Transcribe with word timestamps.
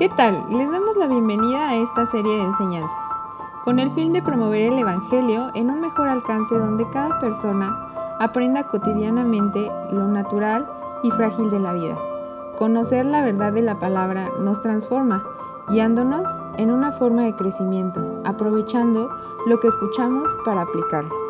¿Qué 0.00 0.08
tal? 0.08 0.46
Les 0.48 0.72
damos 0.72 0.96
la 0.96 1.06
bienvenida 1.06 1.68
a 1.68 1.76
esta 1.76 2.06
serie 2.06 2.34
de 2.34 2.44
enseñanzas, 2.44 3.10
con 3.64 3.78
el 3.78 3.90
fin 3.90 4.14
de 4.14 4.22
promover 4.22 4.72
el 4.72 4.78
Evangelio 4.78 5.50
en 5.54 5.68
un 5.68 5.82
mejor 5.82 6.08
alcance 6.08 6.54
donde 6.54 6.88
cada 6.88 7.20
persona 7.20 8.16
aprenda 8.18 8.66
cotidianamente 8.66 9.70
lo 9.90 10.08
natural 10.08 10.66
y 11.02 11.10
frágil 11.10 11.50
de 11.50 11.60
la 11.60 11.74
vida. 11.74 11.98
Conocer 12.56 13.04
la 13.04 13.20
verdad 13.20 13.52
de 13.52 13.60
la 13.60 13.78
palabra 13.78 14.30
nos 14.38 14.62
transforma, 14.62 15.22
guiándonos 15.68 16.30
en 16.56 16.70
una 16.70 16.92
forma 16.92 17.24
de 17.24 17.36
crecimiento, 17.36 18.22
aprovechando 18.24 19.10
lo 19.44 19.60
que 19.60 19.68
escuchamos 19.68 20.34
para 20.46 20.62
aplicarlo. 20.62 21.29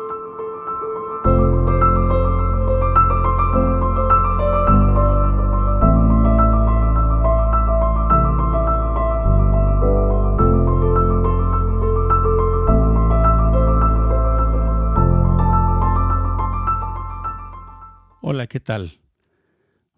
¿Qué 18.51 18.59
tal? 18.59 18.99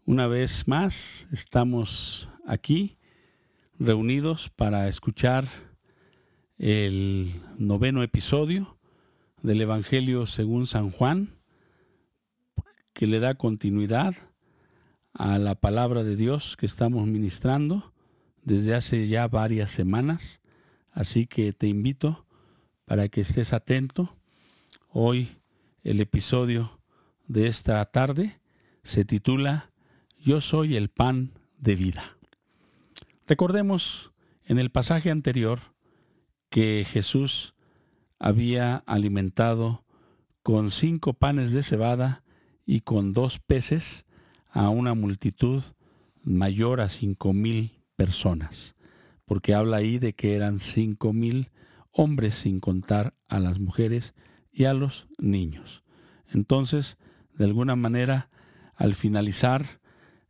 Una 0.05 0.27
vez 0.27 0.67
más 0.67 1.27
estamos 1.31 2.29
aquí 2.45 2.99
reunidos 3.79 4.51
para 4.51 4.87
escuchar 4.87 5.43
el 6.59 7.41
noveno 7.57 8.03
episodio 8.03 8.77
del 9.41 9.61
Evangelio 9.61 10.27
según 10.27 10.67
San 10.67 10.91
Juan, 10.91 11.35
que 12.93 13.07
le 13.07 13.19
da 13.19 13.33
continuidad 13.33 14.13
a 15.13 15.39
la 15.39 15.55
palabra 15.55 16.03
de 16.03 16.15
Dios 16.15 16.55
que 16.55 16.67
estamos 16.67 17.07
ministrando 17.07 17.91
desde 18.43 18.75
hace 18.75 19.07
ya 19.07 19.27
varias 19.27 19.71
semanas. 19.71 20.41
Así 20.91 21.25
que 21.25 21.53
te 21.53 21.65
invito 21.65 22.27
para 22.85 23.09
que 23.09 23.21
estés 23.21 23.51
atento. 23.51 24.15
Hoy 24.89 25.39
el 25.83 25.99
episodio 26.01 26.79
de 27.25 27.47
esta 27.47 27.83
tarde 27.85 28.42
se 28.83 29.05
titula 29.05 29.71
Yo 30.19 30.41
soy 30.41 30.75
el 30.75 30.89
pan 30.89 31.31
de 31.57 31.75
vida. 31.75 32.17
Recordemos 33.27 34.11
en 34.45 34.59
el 34.59 34.69
pasaje 34.69 35.09
anterior 35.09 35.59
que 36.49 36.85
Jesús 36.89 37.55
había 38.19 38.77
alimentado 38.85 39.83
con 40.43 40.71
cinco 40.71 41.13
panes 41.13 41.51
de 41.51 41.63
cebada 41.63 42.23
y 42.65 42.81
con 42.81 43.13
dos 43.13 43.39
peces 43.39 44.05
a 44.49 44.69
una 44.69 44.93
multitud 44.93 45.63
mayor 46.23 46.81
a 46.81 46.89
cinco 46.89 47.33
mil 47.33 47.79
personas, 47.95 48.75
porque 49.25 49.53
habla 49.53 49.77
ahí 49.77 49.99
de 49.99 50.13
que 50.13 50.35
eran 50.35 50.59
cinco 50.59 51.13
mil 51.13 51.49
hombres 51.91 52.35
sin 52.35 52.59
contar 52.59 53.13
a 53.27 53.39
las 53.39 53.59
mujeres 53.59 54.13
y 54.51 54.65
a 54.65 54.73
los 54.73 55.07
niños. 55.17 55.83
Entonces, 56.27 56.97
de 57.37 57.45
alguna 57.45 57.75
manera, 57.75 58.29
al 58.75 58.95
finalizar, 58.95 59.79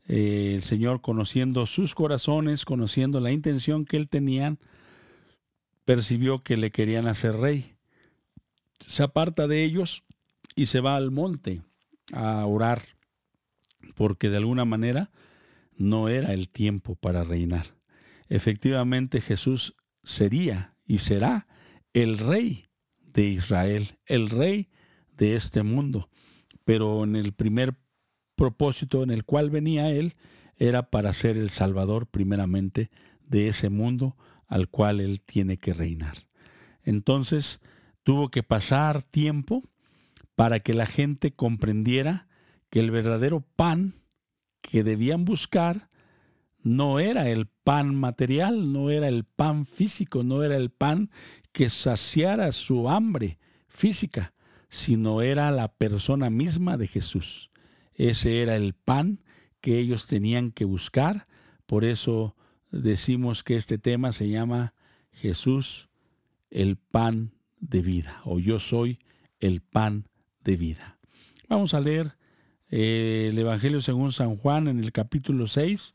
eh, 0.08 0.54
el 0.56 0.64
Señor 0.64 1.02
conociendo 1.02 1.66
sus 1.66 1.96
corazones, 1.96 2.66
conociendo 2.66 3.20
la 3.20 3.32
intención 3.32 3.86
que 3.86 3.98
él 3.98 4.10
tenía, 4.10 4.58
percibió 5.86 6.44
que 6.44 6.58
le 6.58 6.72
querían 6.72 7.08
hacer 7.08 7.38
rey. 7.38 7.76
Se 8.80 9.04
aparta 9.04 9.48
de 9.48 9.64
ellos 9.64 10.04
y 10.56 10.68
se 10.68 10.82
va 10.82 10.96
al 10.96 11.12
monte 11.12 11.62
a 12.12 12.46
orar, 12.46 12.82
porque 13.96 14.30
de 14.30 14.38
alguna 14.38 14.66
manera 14.66 15.12
no 15.76 16.10
era 16.10 16.34
el 16.34 16.50
tiempo 16.50 16.96
para 16.96 17.24
reinar. 17.24 17.76
Efectivamente 18.30 19.22
Jesús 19.22 19.76
sería 20.04 20.76
y 20.86 21.00
será 21.00 21.48
el 21.94 22.18
rey 22.18 22.66
de 23.00 23.26
Israel, 23.26 24.00
el 24.06 24.30
rey 24.30 24.70
de 25.16 25.36
este 25.36 25.64
mundo 25.64 26.10
pero 26.66 27.04
en 27.04 27.16
el 27.16 27.34
primer 27.34 27.76
propósito 28.36 29.04
en 29.04 29.12
el 29.12 29.24
cual 29.24 29.50
venía 29.50 29.90
él 29.92 30.16
era 30.58 30.90
para 30.90 31.14
ser 31.14 31.38
el 31.38 31.50
salvador 31.50 32.08
primeramente 32.08 32.90
de 33.28 33.48
ese 33.48 33.70
mundo 33.70 34.16
al 34.48 34.70
cual 34.70 35.00
él 35.00 35.22
tiene 35.22 35.58
que 35.58 35.74
reinar. 35.74 36.28
Entonces 36.84 37.60
tuvo 38.04 38.30
que 38.30 38.44
pasar 38.44 39.04
tiempo 39.04 39.64
para 40.36 40.60
que 40.60 40.74
la 40.74 40.86
gente 40.86 41.34
comprendiera 41.34 42.28
que 42.70 42.80
el 42.80 42.92
verdadero 42.92 43.42
pan 43.56 43.96
que 44.62 44.84
debían 44.84 45.26
buscar 45.26 45.90
no 46.62 47.00
era 47.00 47.30
el 47.30 47.48
pan 47.48 47.94
material, 47.96 48.72
no 48.72 48.90
era 48.90 49.08
el 49.08 49.26
pan 49.26 49.66
físico, 49.66 50.24
no 50.24 50.44
era 50.44 50.58
el 50.58 50.70
pan 50.70 51.12
que 51.52 51.70
saciara 51.70 52.52
su 52.52 52.90
hambre 52.90 53.38
física, 53.68 54.34
sino 54.70 55.22
era 55.22 55.52
la 55.52 55.68
persona 55.68 56.30
misma 56.30 56.78
de 56.78 56.88
Jesús. 56.88 57.52
Ese 57.96 58.42
era 58.42 58.56
el 58.56 58.74
pan 58.74 59.20
que 59.62 59.80
ellos 59.80 60.08
tenían 60.08 60.52
que 60.52 60.66
buscar. 60.66 61.28
Por 61.66 61.86
eso 61.86 62.36
decimos 62.72 63.44
que 63.44 63.56
este 63.56 63.78
tema 63.78 64.12
se 64.12 64.30
llama 64.30 64.74
Jesús, 65.12 65.90
el 66.50 66.76
pan 66.76 67.32
de 67.60 67.82
vida, 67.82 68.22
o 68.26 68.40
yo 68.40 68.60
soy 68.60 69.00
el 69.40 69.62
pan 69.62 70.08
de 70.44 70.58
vida. 70.58 70.98
Vamos 71.48 71.74
a 71.74 71.80
leer 71.80 72.18
eh, 72.70 73.30
el 73.32 73.38
Evangelio 73.38 73.82
según 73.82 74.12
San 74.12 74.36
Juan 74.36 74.68
en 74.68 74.80
el 74.80 74.92
capítulo 74.92 75.48
6 75.48 75.94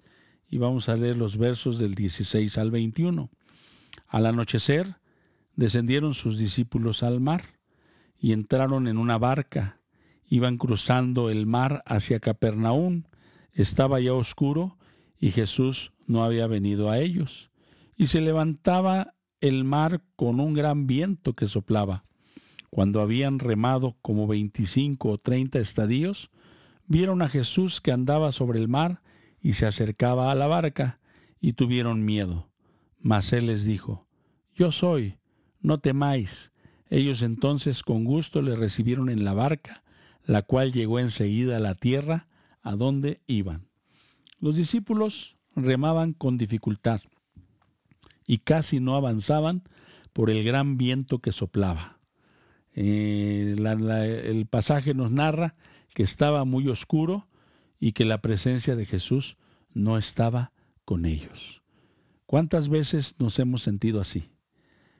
y 0.48 0.58
vamos 0.58 0.88
a 0.88 0.96
leer 0.96 1.16
los 1.16 1.36
versos 1.36 1.78
del 1.78 1.94
16 1.94 2.56
al 2.58 2.70
21. 2.70 3.30
Al 4.06 4.26
anochecer 4.26 4.96
descendieron 5.56 6.14
sus 6.14 6.38
discípulos 6.38 7.02
al 7.02 7.20
mar 7.20 7.42
y 8.20 8.32
entraron 8.32 8.86
en 8.86 8.96
una 8.96 9.18
barca. 9.18 9.77
Iban 10.28 10.58
cruzando 10.58 11.30
el 11.30 11.46
mar 11.46 11.82
hacia 11.86 12.20
Capernaum. 12.20 13.04
Estaba 13.52 14.00
ya 14.00 14.12
oscuro 14.14 14.76
y 15.18 15.30
Jesús 15.30 15.92
no 16.06 16.24
había 16.24 16.46
venido 16.46 16.90
a 16.90 16.98
ellos. 16.98 17.50
Y 17.96 18.08
se 18.08 18.20
levantaba 18.20 19.14
el 19.40 19.64
mar 19.64 20.02
con 20.16 20.40
un 20.40 20.54
gran 20.54 20.86
viento 20.86 21.34
que 21.34 21.46
soplaba. 21.46 22.04
Cuando 22.70 23.00
habían 23.00 23.38
remado 23.38 23.96
como 24.02 24.26
veinticinco 24.26 25.10
o 25.10 25.18
treinta 25.18 25.58
estadios, 25.58 26.30
vieron 26.86 27.22
a 27.22 27.28
Jesús 27.28 27.80
que 27.80 27.92
andaba 27.92 28.32
sobre 28.32 28.58
el 28.58 28.68
mar 28.68 29.02
y 29.40 29.54
se 29.54 29.66
acercaba 29.66 30.30
a 30.30 30.34
la 30.34 30.46
barca, 30.46 30.98
y 31.40 31.52
tuvieron 31.52 32.04
miedo. 32.04 32.50
Mas 33.00 33.32
él 33.32 33.46
les 33.46 33.64
dijo, 33.64 34.06
Yo 34.54 34.72
soy, 34.72 35.18
no 35.60 35.78
temáis. 35.78 36.52
Ellos 36.90 37.22
entonces 37.22 37.82
con 37.82 38.04
gusto 38.04 38.42
le 38.42 38.56
recibieron 38.56 39.08
en 39.08 39.24
la 39.24 39.34
barca, 39.34 39.84
la 40.28 40.42
cual 40.42 40.72
llegó 40.72 40.98
enseguida 41.00 41.56
a 41.56 41.60
la 41.60 41.74
tierra 41.74 42.28
a 42.60 42.76
donde 42.76 43.22
iban. 43.26 43.66
Los 44.40 44.56
discípulos 44.56 45.38
remaban 45.56 46.12
con 46.12 46.36
dificultad 46.36 47.00
y 48.26 48.38
casi 48.38 48.78
no 48.78 48.94
avanzaban 48.94 49.62
por 50.12 50.28
el 50.28 50.44
gran 50.44 50.76
viento 50.76 51.20
que 51.20 51.32
soplaba. 51.32 51.98
Eh, 52.74 53.56
el 53.56 54.46
pasaje 54.46 54.92
nos 54.92 55.10
narra 55.10 55.54
que 55.94 56.02
estaba 56.02 56.44
muy 56.44 56.68
oscuro 56.68 57.26
y 57.80 57.92
que 57.92 58.04
la 58.04 58.20
presencia 58.20 58.76
de 58.76 58.84
Jesús 58.84 59.38
no 59.72 59.96
estaba 59.96 60.52
con 60.84 61.06
ellos. 61.06 61.62
¿Cuántas 62.26 62.68
veces 62.68 63.14
nos 63.18 63.38
hemos 63.38 63.62
sentido 63.62 63.98
así? 63.98 64.28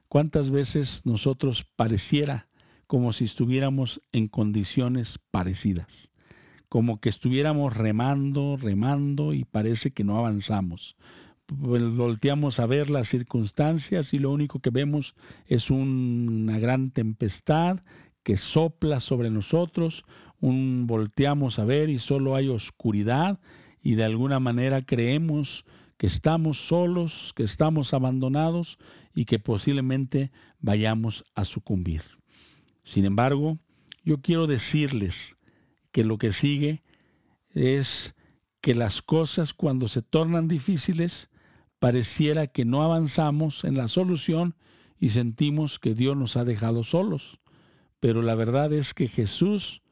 ¿Cuántas 0.09 0.51
veces 0.51 1.03
nosotros 1.05 1.67
pareciera 1.77 2.48
como 2.89 3.13
si 3.13 3.27
estuviéramos 3.27 4.01
en 4.11 4.27
condiciones 4.27 5.21
parecidas? 5.31 6.11
Como 6.69 7.01
que 7.01 7.11
estuviéramos 7.11 7.77
remando, 7.77 8.57
remando 8.57 9.33
y 9.35 9.45
parece 9.45 9.93
que 9.93 10.03
no 10.03 10.19
avanzamos. 10.19 10.97
Pues, 11.47 11.95
volteamos 11.95 12.61
a 12.61 12.67
ver 12.67 12.91
las 12.91 13.09
circunstancias 13.09 14.13
y 14.13 14.19
lo 14.19 14.31
único 14.33 14.59
que 14.61 14.71
vemos 14.71 15.15
es 15.47 15.71
una 15.71 16.59
gran 16.59 16.91
tempestad 16.91 17.81
que 18.23 18.37
sopla 18.37 19.01
sobre 19.01 19.31
nosotros, 19.31 20.05
un 20.41 20.87
volteamos 20.87 21.59
a 21.59 21.65
ver 21.65 21.89
y 21.91 21.99
solo 21.99 22.37
hay 22.37 22.49
oscuridad 22.49 23.39
y 23.83 23.95
de 23.95 24.05
alguna 24.05 24.41
manera 24.41 24.83
creemos 24.83 25.65
que 25.99 26.07
estamos 26.07 26.59
solos, 26.67 27.33
que 27.35 27.43
estamos 27.43 27.95
abandonados 27.95 28.79
y 29.15 29.25
que 29.25 29.39
posiblemente 29.39 30.31
vayamos 30.61 31.25
a 31.35 31.45
sucumbir. 31.45 32.18
Sin 32.89 33.05
embargo, 33.05 33.59
yo 34.03 34.23
quiero 34.23 34.47
decirles 34.47 35.37
que 35.93 36.05
lo 36.05 36.17
que 36.17 36.33
sigue 36.33 36.83
es 37.51 38.15
que 38.63 38.75
las 38.75 39.03
cosas 39.03 39.53
cuando 39.53 39.89
se 39.89 40.01
tornan 40.01 40.49
difíciles, 40.49 41.29
pareciera 41.81 42.47
que 42.47 42.65
no 42.65 42.83
avanzamos 42.83 43.65
en 43.65 43.77
la 43.77 43.89
solución 43.89 44.55
y 44.99 45.11
sentimos 45.11 45.79
que 45.79 45.95
Dios 45.95 46.17
nos 46.17 46.39
ha 46.39 46.47
dejado 46.47 46.83
solos. 46.83 47.41
Pero 48.01 48.23
la 48.23 48.35
verdad 48.35 48.73
es 48.73 48.95
que 48.95 49.07
Jesús 49.07 49.83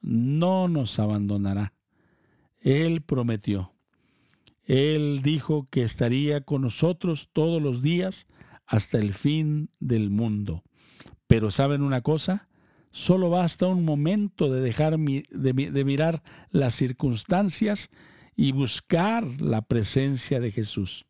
no 0.00 0.66
nos 0.66 0.98
abandonará. 0.98 1.74
Él 2.62 3.02
prometió 3.02 3.74
Él 4.64 5.20
dijo 5.22 5.68
que 5.70 5.82
estaría 5.82 6.40
con 6.40 6.62
nosotros 6.62 7.28
todos 7.34 7.60
los 7.60 7.82
días 7.82 8.26
hasta 8.64 8.96
el 8.96 9.12
fin 9.12 9.68
del 9.78 10.08
mundo. 10.08 10.62
Pero 11.26 11.50
¿saben 11.50 11.82
una 11.82 12.00
cosa? 12.00 12.48
Solo 12.90 13.30
basta 13.30 13.66
un 13.66 13.84
momento 13.84 14.50
de 14.50 14.60
dejar 14.60 14.98
de 14.98 15.84
mirar 15.84 16.22
las 16.50 16.74
circunstancias 16.74 17.90
y 18.36 18.52
buscar 18.52 19.24
la 19.40 19.62
presencia 19.62 20.40
de 20.40 20.52
Jesús. 20.52 21.06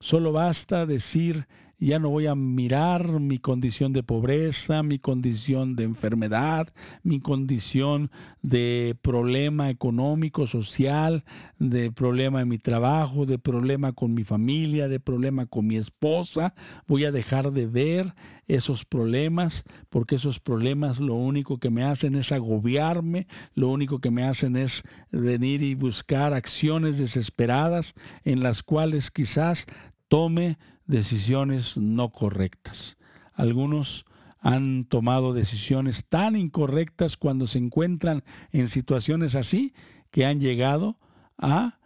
Solo 0.00 0.32
basta 0.32 0.86
decir 0.86 1.46
ya 1.80 1.98
no 1.98 2.10
voy 2.10 2.26
a 2.26 2.34
mirar 2.34 3.20
mi 3.20 3.38
condición 3.38 3.94
de 3.94 4.02
pobreza, 4.02 4.82
mi 4.82 4.98
condición 4.98 5.76
de 5.76 5.84
enfermedad, 5.84 6.68
mi 7.02 7.20
condición 7.20 8.10
de 8.42 8.94
problema 9.00 9.70
económico, 9.70 10.46
social, 10.46 11.24
de 11.58 11.90
problema 11.90 12.42
en 12.42 12.48
mi 12.48 12.58
trabajo, 12.58 13.24
de 13.24 13.38
problema 13.38 13.92
con 13.92 14.12
mi 14.12 14.24
familia, 14.24 14.88
de 14.88 15.00
problema 15.00 15.46
con 15.46 15.66
mi 15.66 15.76
esposa. 15.76 16.54
Voy 16.86 17.06
a 17.06 17.12
dejar 17.12 17.50
de 17.50 17.66
ver 17.66 18.14
esos 18.46 18.84
problemas 18.84 19.64
porque 19.88 20.16
esos 20.16 20.38
problemas 20.38 21.00
lo 21.00 21.14
único 21.14 21.58
que 21.58 21.70
me 21.70 21.84
hacen 21.84 22.14
es 22.14 22.30
agobiarme, 22.30 23.26
lo 23.54 23.68
único 23.68 24.00
que 24.00 24.10
me 24.10 24.24
hacen 24.24 24.56
es 24.56 24.82
venir 25.10 25.62
y 25.62 25.74
buscar 25.74 26.34
acciones 26.34 26.98
desesperadas 26.98 27.94
en 28.24 28.42
las 28.42 28.62
cuales 28.62 29.10
quizás 29.10 29.66
tome 30.08 30.58
decisiones 30.90 31.76
no 31.76 32.10
correctas. 32.10 32.98
Algunos 33.32 34.04
han 34.40 34.84
tomado 34.84 35.32
decisiones 35.32 36.06
tan 36.08 36.36
incorrectas 36.36 37.16
cuando 37.16 37.46
se 37.46 37.58
encuentran 37.58 38.24
en 38.52 38.68
situaciones 38.68 39.34
así 39.34 39.74
que 40.10 40.26
han 40.26 40.40
llegado 40.40 40.98
a 41.38 41.78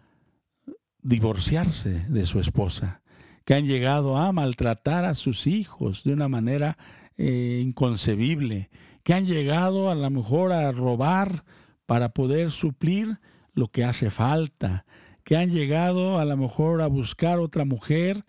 divorciarse 1.03 2.07
de 2.09 2.27
su 2.27 2.41
esposa, 2.41 3.03
que 3.45 3.55
han 3.55 3.67
llegado 3.67 4.17
a 4.17 4.33
maltratar 4.33 5.05
a 5.05 5.15
sus 5.15 5.47
hijos 5.47 6.03
de 6.05 6.15
una 6.15 6.29
manera 6.29 6.79
eh, 7.19 7.61
inconcebible, 7.63 8.71
que 9.03 9.13
han 9.13 9.27
llegado 9.27 9.91
a 9.91 9.95
lo 9.95 10.09
mejor 10.09 10.53
a 10.53 10.73
robar 10.73 11.45
para 11.87 12.11
poder 12.11 12.51
suplir 12.51 13.19
lo 13.53 13.69
que 13.69 13.85
hace 13.85 14.11
falta, 14.11 14.87
que 15.25 15.37
han 15.37 15.51
llegado 15.51 16.19
a 16.19 16.25
lo 16.25 16.37
mejor 16.37 16.81
a 16.81 16.87
buscar 16.87 17.39
otra 17.39 17.65
mujer 17.65 18.25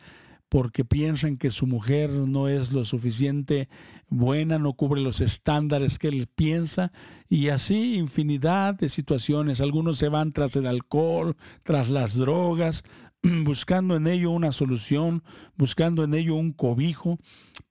porque 0.56 0.86
piensan 0.86 1.36
que 1.36 1.52
su 1.52 1.68
mujer 1.68 2.10
no 2.10 2.48
es 2.48 2.72
lo 2.72 2.86
suficiente 2.86 3.68
buena, 4.08 4.58
no 4.58 4.72
cubre 4.72 5.02
los 5.02 5.20
estándares 5.20 6.00
que 6.00 6.08
él 6.08 6.30
piensa, 6.34 6.94
y 7.28 7.50
así 7.50 7.96
infinidad 7.96 8.74
de 8.76 8.88
situaciones. 8.88 9.60
Algunos 9.60 9.98
se 9.98 10.08
van 10.08 10.32
tras 10.32 10.56
el 10.56 10.66
alcohol, 10.66 11.36
tras 11.64 11.90
las 11.90 12.16
drogas, 12.16 12.86
buscando 13.44 13.98
en 13.98 14.08
ello 14.08 14.32
una 14.32 14.54
solución, 14.54 15.24
buscando 15.58 16.06
en 16.06 16.14
ello 16.14 16.36
un 16.36 16.54
cobijo, 16.54 17.20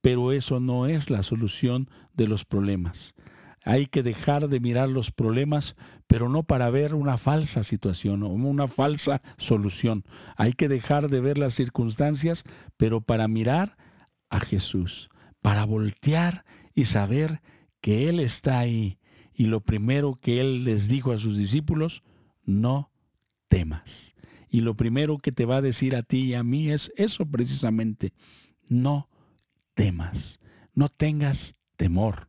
pero 0.02 0.30
eso 0.30 0.60
no 0.60 0.84
es 0.84 1.08
la 1.08 1.22
solución 1.22 1.88
de 2.12 2.28
los 2.28 2.44
problemas. 2.44 3.14
Hay 3.64 3.86
que 3.86 4.02
dejar 4.02 4.50
de 4.50 4.60
mirar 4.60 4.90
los 4.90 5.10
problemas, 5.10 5.74
pero 6.06 6.28
no 6.28 6.42
para 6.42 6.70
ver 6.70 6.94
una 6.94 7.18
falsa 7.18 7.64
situación 7.64 8.22
o 8.22 8.28
una 8.28 8.68
falsa 8.68 9.22
solución. 9.36 10.04
Hay 10.36 10.52
que 10.52 10.68
dejar 10.68 11.08
de 11.08 11.20
ver 11.20 11.38
las 11.38 11.54
circunstancias, 11.54 12.44
pero 12.76 13.00
para 13.00 13.28
mirar 13.28 13.76
a 14.28 14.40
Jesús, 14.40 15.08
para 15.40 15.64
voltear 15.64 16.44
y 16.74 16.86
saber 16.86 17.40
que 17.80 18.08
Él 18.08 18.20
está 18.20 18.58
ahí. 18.58 18.98
Y 19.34 19.46
lo 19.46 19.60
primero 19.60 20.18
que 20.20 20.40
Él 20.40 20.64
les 20.64 20.88
dijo 20.88 21.12
a 21.12 21.18
sus 21.18 21.36
discípulos, 21.36 22.02
no 22.44 22.90
temas. 23.48 24.14
Y 24.48 24.60
lo 24.60 24.76
primero 24.76 25.18
que 25.18 25.32
te 25.32 25.46
va 25.46 25.56
a 25.56 25.62
decir 25.62 25.96
a 25.96 26.02
ti 26.02 26.26
y 26.26 26.34
a 26.34 26.44
mí 26.44 26.70
es 26.70 26.92
eso 26.96 27.26
precisamente, 27.26 28.12
no 28.68 29.08
temas, 29.74 30.38
no 30.74 30.88
tengas 30.88 31.56
temor. 31.76 32.28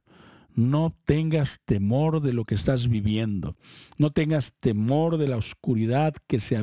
No 0.56 0.96
tengas 1.06 1.60
temor 1.66 2.22
de 2.22 2.32
lo 2.32 2.46
que 2.46 2.56
estás 2.56 2.88
viviendo. 2.88 3.58
No 3.98 4.12
tengas 4.12 4.54
temor 4.60 5.18
de 5.18 5.28
la 5.28 5.38
oscuridad 5.38 6.16
que 6.28 6.40
se 6.40 6.56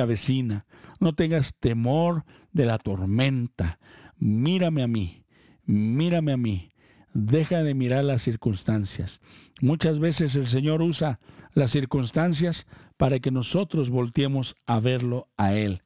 avecina. 0.00 0.66
No 1.00 1.14
tengas 1.14 1.54
temor 1.58 2.24
de 2.52 2.66
la 2.66 2.76
tormenta. 2.78 3.78
Mírame 4.18 4.82
a 4.82 4.86
mí. 4.86 5.24
Mírame 5.64 6.32
a 6.32 6.36
mí. 6.36 6.70
Deja 7.14 7.62
de 7.62 7.74
mirar 7.74 8.04
las 8.04 8.22
circunstancias. 8.22 9.20
Muchas 9.62 9.98
veces 9.98 10.34
el 10.36 10.46
Señor 10.46 10.82
usa 10.82 11.20
las 11.52 11.70
circunstancias 11.70 12.66
para 12.96 13.20
que 13.20 13.30
nosotros 13.30 13.88
volteemos 13.88 14.56
a 14.66 14.80
verlo 14.80 15.28
a 15.36 15.54
Él. 15.54 15.83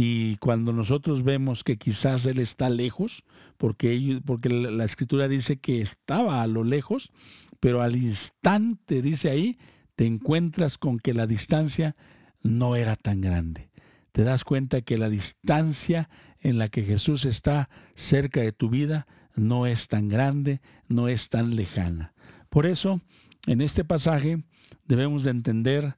Y 0.00 0.36
cuando 0.36 0.72
nosotros 0.72 1.24
vemos 1.24 1.64
que 1.64 1.76
quizás 1.76 2.24
Él 2.24 2.38
está 2.38 2.68
lejos, 2.68 3.24
porque, 3.56 4.20
porque 4.24 4.48
la 4.48 4.84
escritura 4.84 5.26
dice 5.26 5.56
que 5.56 5.80
estaba 5.80 6.40
a 6.40 6.46
lo 6.46 6.62
lejos, 6.62 7.10
pero 7.58 7.82
al 7.82 7.96
instante, 7.96 9.02
dice 9.02 9.28
ahí, 9.28 9.58
te 9.96 10.06
encuentras 10.06 10.78
con 10.78 11.00
que 11.00 11.14
la 11.14 11.26
distancia 11.26 11.96
no 12.44 12.76
era 12.76 12.94
tan 12.94 13.20
grande. 13.20 13.70
Te 14.12 14.22
das 14.22 14.44
cuenta 14.44 14.82
que 14.82 14.98
la 14.98 15.08
distancia 15.08 16.08
en 16.38 16.58
la 16.58 16.68
que 16.68 16.84
Jesús 16.84 17.24
está 17.24 17.68
cerca 17.96 18.40
de 18.40 18.52
tu 18.52 18.70
vida 18.70 19.08
no 19.34 19.66
es 19.66 19.88
tan 19.88 20.08
grande, 20.08 20.60
no 20.86 21.08
es 21.08 21.28
tan 21.28 21.56
lejana. 21.56 22.14
Por 22.50 22.66
eso, 22.66 23.00
en 23.48 23.60
este 23.60 23.82
pasaje 23.82 24.44
debemos 24.86 25.24
de 25.24 25.30
entender 25.30 25.96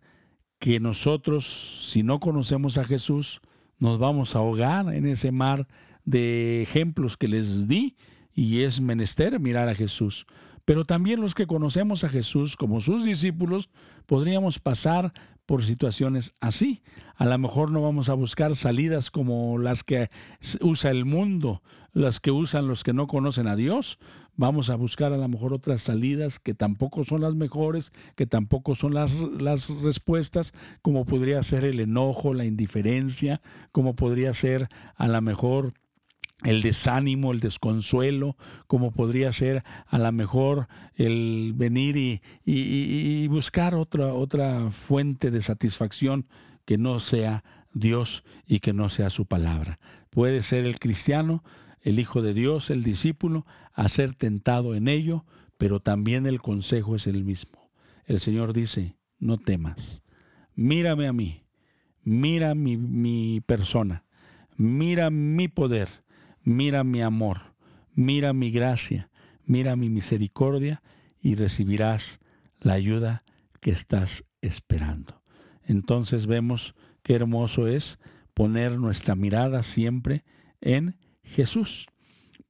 que 0.59 0.81
nosotros, 0.81 1.91
si 1.91 2.03
no 2.03 2.19
conocemos 2.19 2.79
a 2.79 2.85
Jesús, 2.85 3.43
nos 3.81 3.99
vamos 3.99 4.37
a 4.37 4.39
ahogar 4.39 4.95
en 4.95 5.07
ese 5.07 5.33
mar 5.33 5.67
de 6.05 6.63
ejemplos 6.63 7.17
que 7.17 7.29
les 7.29 7.67
di 7.67 7.97
y 8.35 8.61
es 8.61 8.81
menester 8.81 9.41
mirar 9.41 9.69
a 9.69 9.75
Jesús. 9.75 10.27
Pero 10.65 10.85
también 10.85 11.21
los 11.21 11.35
que 11.35 11.47
conocemos 11.47 12.05
a 12.05 12.09
Jesús 12.09 12.57
como 12.57 12.81
sus 12.81 13.05
discípulos 13.05 13.71
podríamos 14.07 14.59
pasar 14.59 15.13
por 15.47 15.65
situaciones 15.65 16.33
así. 16.39 16.83
A 17.17 17.27
lo 17.27 17.37
mejor 17.39 17.73
no 17.73 17.83
vamos 17.83 18.09
a 18.09 18.15
buscar 18.15 18.55
salidas 18.55 19.11
como 19.11 19.59
las 19.59 19.83
que 19.83 20.11
usa 20.61 20.93
el 20.93 21.05
mundo, 21.07 21.63
las 21.93 22.21
que 22.21 22.31
usan 22.31 22.69
los 22.69 22.85
que 22.85 22.93
no 22.93 23.09
conocen 23.09 23.49
a 23.49 23.57
Dios, 23.57 23.99
vamos 24.41 24.71
a 24.71 24.75
buscar 24.75 25.13
a 25.13 25.19
lo 25.19 25.29
mejor 25.29 25.53
otras 25.53 25.83
salidas 25.83 26.39
que 26.39 26.55
tampoco 26.55 27.05
son 27.05 27.21
las 27.21 27.35
mejores, 27.35 27.93
que 28.17 28.25
tampoco 28.25 28.75
son 28.75 28.95
las, 28.95 29.15
las 29.15 29.69
respuestas, 29.83 30.55
como 30.81 31.05
podría 31.05 31.43
ser 31.43 31.67
el 31.67 31.79
enojo, 31.79 32.33
la 32.33 32.47
indiferencia, 32.47 33.43
como 33.71 33.95
podría 33.95 34.33
ser 34.33 34.71
a 34.97 35.09
lo 35.09 35.21
mejor 35.21 35.75
el 36.43 36.63
desánimo, 36.63 37.33
el 37.33 37.41
desconsuelo, 37.41 38.39
como 38.67 38.93
podría 38.93 39.31
ser 39.31 39.63
a 39.87 39.99
lo 39.99 40.11
mejor 40.11 40.69
el 40.95 41.53
venir 41.55 41.99
y, 41.99 42.23
y, 42.47 43.29
buscar 43.29 43.75
otra, 43.75 44.15
otra 44.15 44.71
fuente 44.71 45.31
de 45.31 45.43
satisfacción 45.43 46.27
que 46.65 46.79
no 46.79 47.01
sea 47.01 47.45
Dios 47.75 48.25
y 48.47 48.61
que 48.61 48.73
no 48.73 48.89
sea 48.89 49.11
su 49.11 49.27
palabra. 49.27 49.79
Puede 50.09 50.43
ser 50.43 50.65
el 50.65 50.79
cristiano 50.79 51.45
el 51.83 51.99
Hijo 51.99 52.23
de 52.23 52.35
Dios, 52.35 52.71
el 52.71 52.83
discípulo, 52.83 53.47
a 53.73 53.89
ser 53.89 54.15
tentado 54.15 54.75
en 54.75 54.89
ello, 54.89 55.25
pero 55.59 55.81
también 55.81 56.27
el 56.27 56.41
consejo 56.41 56.97
es 56.97 57.07
el 57.07 57.25
mismo. 57.25 57.71
El 58.07 58.21
Señor 58.21 58.53
dice, 58.53 58.97
no 59.19 59.39
temas, 59.39 60.03
mírame 60.55 61.07
a 61.07 61.13
mí, 61.13 61.45
mira 62.03 62.55
mi, 62.55 62.77
mi 62.77 63.41
persona, 63.45 64.05
mira 64.57 65.11
mi 65.11 65.49
poder, 65.49 65.89
mira 66.43 66.85
mi 66.85 67.03
amor, 67.03 67.55
mira 67.95 68.33
mi 68.33 68.51
gracia, 68.51 69.11
mira 69.45 69.77
mi 69.77 69.89
misericordia 69.89 70.83
y 71.21 71.35
recibirás 71.35 72.21
la 72.61 72.75
ayuda 72.75 73.25
que 73.61 73.71
estás 73.71 74.25
esperando. 74.41 75.23
Entonces 75.65 76.27
vemos 76.27 76.75
qué 77.03 77.15
hermoso 77.15 77.67
es 77.67 77.99
poner 78.35 78.79
nuestra 78.79 79.15
mirada 79.15 79.63
siempre 79.63 80.25
en 80.61 80.97
Jesús, 81.31 81.87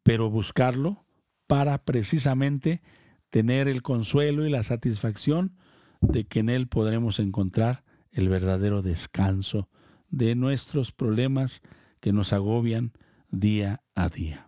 pero 0.02 0.30
buscarlo 0.30 1.04
para 1.46 1.78
precisamente 1.84 2.82
tener 3.30 3.68
el 3.68 3.82
consuelo 3.82 4.46
y 4.46 4.50
la 4.50 4.62
satisfacción 4.62 5.56
de 6.00 6.24
que 6.24 6.40
en 6.40 6.48
Él 6.48 6.66
podremos 6.66 7.18
encontrar 7.18 7.84
el 8.12 8.28
verdadero 8.28 8.82
descanso 8.82 9.68
de 10.08 10.34
nuestros 10.34 10.92
problemas 10.92 11.62
que 12.00 12.12
nos 12.12 12.32
agobian 12.32 12.92
día 13.30 13.82
a 13.94 14.08
día. 14.08 14.46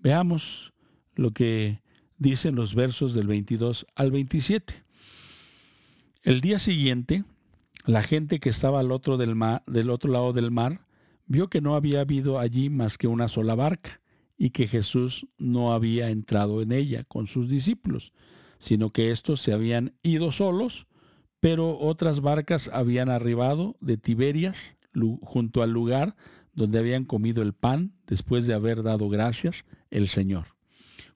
Veamos 0.00 0.72
lo 1.14 1.32
que 1.32 1.82
dicen 2.16 2.54
los 2.54 2.74
versos 2.74 3.14
del 3.14 3.26
22 3.26 3.86
al 3.94 4.10
27. 4.10 4.82
El 6.22 6.40
día 6.40 6.58
siguiente, 6.58 7.24
la 7.84 8.02
gente 8.02 8.40
que 8.40 8.48
estaba 8.48 8.80
al 8.80 8.90
otro, 8.90 9.16
del, 9.16 9.34
mar, 9.34 9.62
del 9.66 9.90
otro 9.90 10.10
lado 10.10 10.32
del 10.32 10.50
mar 10.50 10.80
vio 11.28 11.48
que 11.48 11.60
no 11.60 11.76
había 11.76 12.00
habido 12.00 12.38
allí 12.38 12.70
más 12.70 12.98
que 12.98 13.06
una 13.06 13.28
sola 13.28 13.54
barca 13.54 14.00
y 14.36 14.50
que 14.50 14.66
Jesús 14.66 15.26
no 15.38 15.72
había 15.72 16.10
entrado 16.10 16.62
en 16.62 16.72
ella 16.72 17.04
con 17.04 17.26
sus 17.26 17.48
discípulos, 17.48 18.12
sino 18.58 18.90
que 18.90 19.12
éstos 19.12 19.40
se 19.40 19.52
habían 19.52 19.94
ido 20.02 20.32
solos, 20.32 20.86
pero 21.40 21.78
otras 21.78 22.20
barcas 22.20 22.68
habían 22.72 23.08
arribado 23.08 23.76
de 23.80 23.96
Tiberias 23.96 24.76
junto 25.22 25.62
al 25.62 25.70
lugar 25.70 26.16
donde 26.54 26.80
habían 26.80 27.04
comido 27.04 27.42
el 27.42 27.52
pan 27.52 27.92
después 28.06 28.46
de 28.46 28.54
haber 28.54 28.82
dado 28.82 29.08
gracias 29.08 29.64
el 29.90 30.08
Señor. 30.08 30.56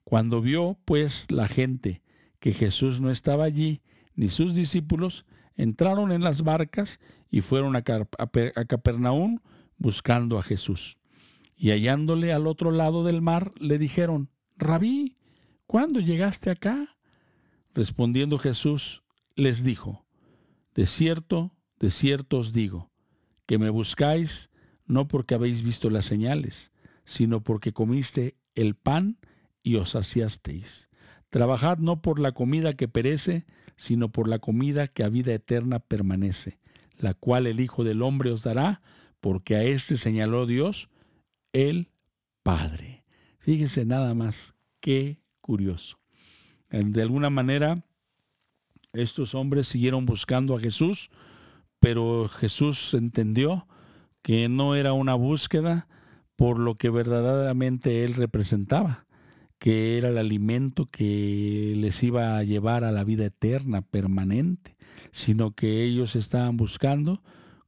Cuando 0.03 0.41
vio, 0.41 0.77
pues, 0.85 1.25
la 1.29 1.47
gente 1.47 2.01
que 2.39 2.53
Jesús 2.53 3.01
no 3.01 3.09
estaba 3.09 3.43
allí, 3.43 3.81
ni 4.15 4.29
sus 4.29 4.55
discípulos, 4.55 5.25
entraron 5.55 6.11
en 6.11 6.21
las 6.21 6.43
barcas 6.43 6.99
y 7.29 7.41
fueron 7.41 7.75
a, 7.75 7.81
Capernaum 7.81 9.39
buscando 9.83 10.39
a 10.39 10.43
Jesús. 10.43 10.97
Y 11.55 11.71
hallándole 11.71 12.31
al 12.31 12.47
otro 12.47 12.71
lado 12.71 13.03
del 13.03 13.21
mar, 13.21 13.51
le 13.59 13.77
dijeron, 13.77 14.29
Rabí, 14.57 15.17
¿cuándo 15.67 15.99
llegaste 15.99 16.49
acá? 16.49 16.95
Respondiendo 17.75 18.39
Jesús, 18.39 19.03
les 19.35 19.63
dijo, 19.63 20.05
De 20.73 20.85
cierto, 20.85 21.51
de 21.79 21.91
cierto 21.91 22.37
os 22.39 22.53
digo, 22.53 22.91
que 23.45 23.57
me 23.57 23.69
buscáis 23.69 24.49
no 24.85 25.07
porque 25.07 25.35
habéis 25.35 25.61
visto 25.61 25.89
las 25.89 26.05
señales, 26.05 26.71
sino 27.03 27.41
porque 27.41 27.73
comiste 27.73 28.37
el 28.55 28.75
pan 28.75 29.17
y 29.63 29.75
os 29.75 29.91
saciasteis. 29.91 30.87
Trabajad 31.29 31.77
no 31.79 32.01
por 32.01 32.19
la 32.19 32.31
comida 32.31 32.73
que 32.73 32.87
perece, 32.87 33.45
sino 33.75 34.09
por 34.09 34.29
la 34.29 34.39
comida 34.39 34.87
que 34.87 35.03
a 35.03 35.09
vida 35.09 35.33
eterna 35.33 35.79
permanece, 35.79 36.59
la 36.97 37.13
cual 37.13 37.47
el 37.47 37.59
Hijo 37.59 37.83
del 37.83 38.01
Hombre 38.01 38.31
os 38.31 38.43
dará, 38.43 38.81
porque 39.23 39.55
a 39.55 39.63
éste 39.63 39.95
señaló 39.95 40.45
Dios, 40.45 40.89
el 41.53 41.87
Padre. 42.43 43.05
Fíjese 43.39 43.85
nada 43.85 44.13
más, 44.13 44.53
qué 44.81 45.21
curioso. 45.39 45.97
De 46.69 47.01
alguna 47.01 47.29
manera, 47.29 47.85
estos 48.91 49.33
hombres 49.33 49.69
siguieron 49.69 50.05
buscando 50.05 50.57
a 50.57 50.59
Jesús, 50.59 51.09
pero 51.79 52.27
Jesús 52.27 52.93
entendió 52.93 53.65
que 54.21 54.49
no 54.49 54.75
era 54.75 54.91
una 54.91 55.13
búsqueda 55.13 55.87
por 56.35 56.59
lo 56.59 56.75
que 56.75 56.89
verdaderamente 56.89 58.03
él 58.03 58.15
representaba, 58.15 59.05
que 59.57 59.97
era 59.97 60.09
el 60.09 60.17
alimento 60.17 60.87
que 60.87 61.75
les 61.77 62.03
iba 62.03 62.37
a 62.37 62.43
llevar 62.43 62.83
a 62.83 62.91
la 62.91 63.05
vida 63.05 63.23
eterna, 63.23 63.83
permanente, 63.83 64.75
sino 65.13 65.51
que 65.55 65.85
ellos 65.85 66.17
estaban 66.17 66.57
buscando 66.57 67.23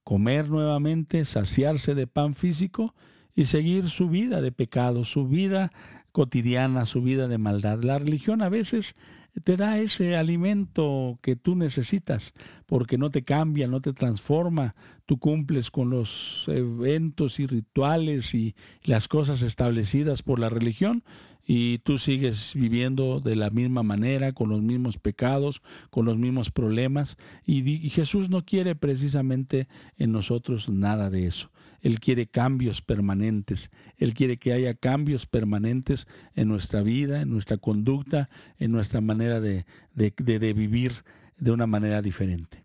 comer 0.06 0.50
nuevamente, 0.50 1.26
saciarse 1.26 1.96
de 1.96 2.08
pan 2.08 2.36
físico 2.36 2.94
y 3.36 3.46
seguir 3.46 3.90
su 3.90 4.08
vida 4.08 4.40
de 4.40 4.54
pecado, 4.54 5.04
su 5.04 5.28
vida 5.28 5.74
cotidiana, 6.14 6.86
su 6.86 7.02
vida 7.02 7.28
de 7.28 7.40
maldad. 7.40 7.84
La 7.84 8.00
religión 8.00 8.42
a 8.42 8.48
veces 8.48 8.96
te 9.44 9.58
da 9.58 9.80
ese 9.80 10.16
alimento 10.16 11.20
que 11.22 11.36
tú 11.36 11.56
necesitas, 11.56 12.34
porque 12.68 12.98
no 12.98 13.10
te 13.10 13.24
cambia, 13.24 13.68
no 13.68 13.82
te 13.82 13.94
transforma, 13.94 14.76
tú 15.06 15.18
cumples 15.18 15.72
con 15.72 15.90
los 15.90 16.46
eventos 16.48 17.40
y 17.40 17.48
rituales 17.48 18.34
y 18.34 18.56
las 18.84 19.08
cosas 19.08 19.42
establecidas 19.42 20.22
por 20.22 20.40
la 20.40 20.50
religión 20.50 21.04
y 21.46 21.78
tú 21.80 22.00
sigues 22.00 22.54
viviendo 22.56 23.20
de 23.20 23.36
la 23.36 23.52
misma 23.52 23.84
manera, 23.84 24.34
con 24.34 24.50
los 24.50 24.62
mismos 24.62 24.98
pecados, 24.98 25.62
con 25.92 26.06
los 26.06 26.18
mismos 26.18 26.50
problemas 26.50 27.18
y, 27.46 27.90
Jesús 27.90 28.30
no 28.30 28.44
quiere 28.46 28.76
precisamente 28.76 29.68
en 29.98 30.12
nosotros 30.12 30.70
nada 30.70 31.10
de 31.10 31.28
eso. 31.28 31.52
Él 31.82 32.00
quiere 32.00 32.26
cambios 32.26 32.82
permanentes. 32.82 33.70
Él 33.98 34.16
quiere 34.16 34.38
que 34.38 34.54
haya 34.54 34.74
cambios 34.74 35.28
permanentes 35.28 36.08
en 36.36 36.48
nuestra 36.48 36.82
vida, 36.82 37.22
en 37.22 37.30
nuestra 37.30 37.58
conducta, 37.58 38.28
en 38.58 38.72
nuestra 38.72 39.02
manera 39.02 39.40
de, 39.40 39.66
de, 39.94 40.54
vivir 40.54 41.04
de 41.38 41.52
una 41.52 41.68
manera 41.68 42.02
diferente. 42.02 42.64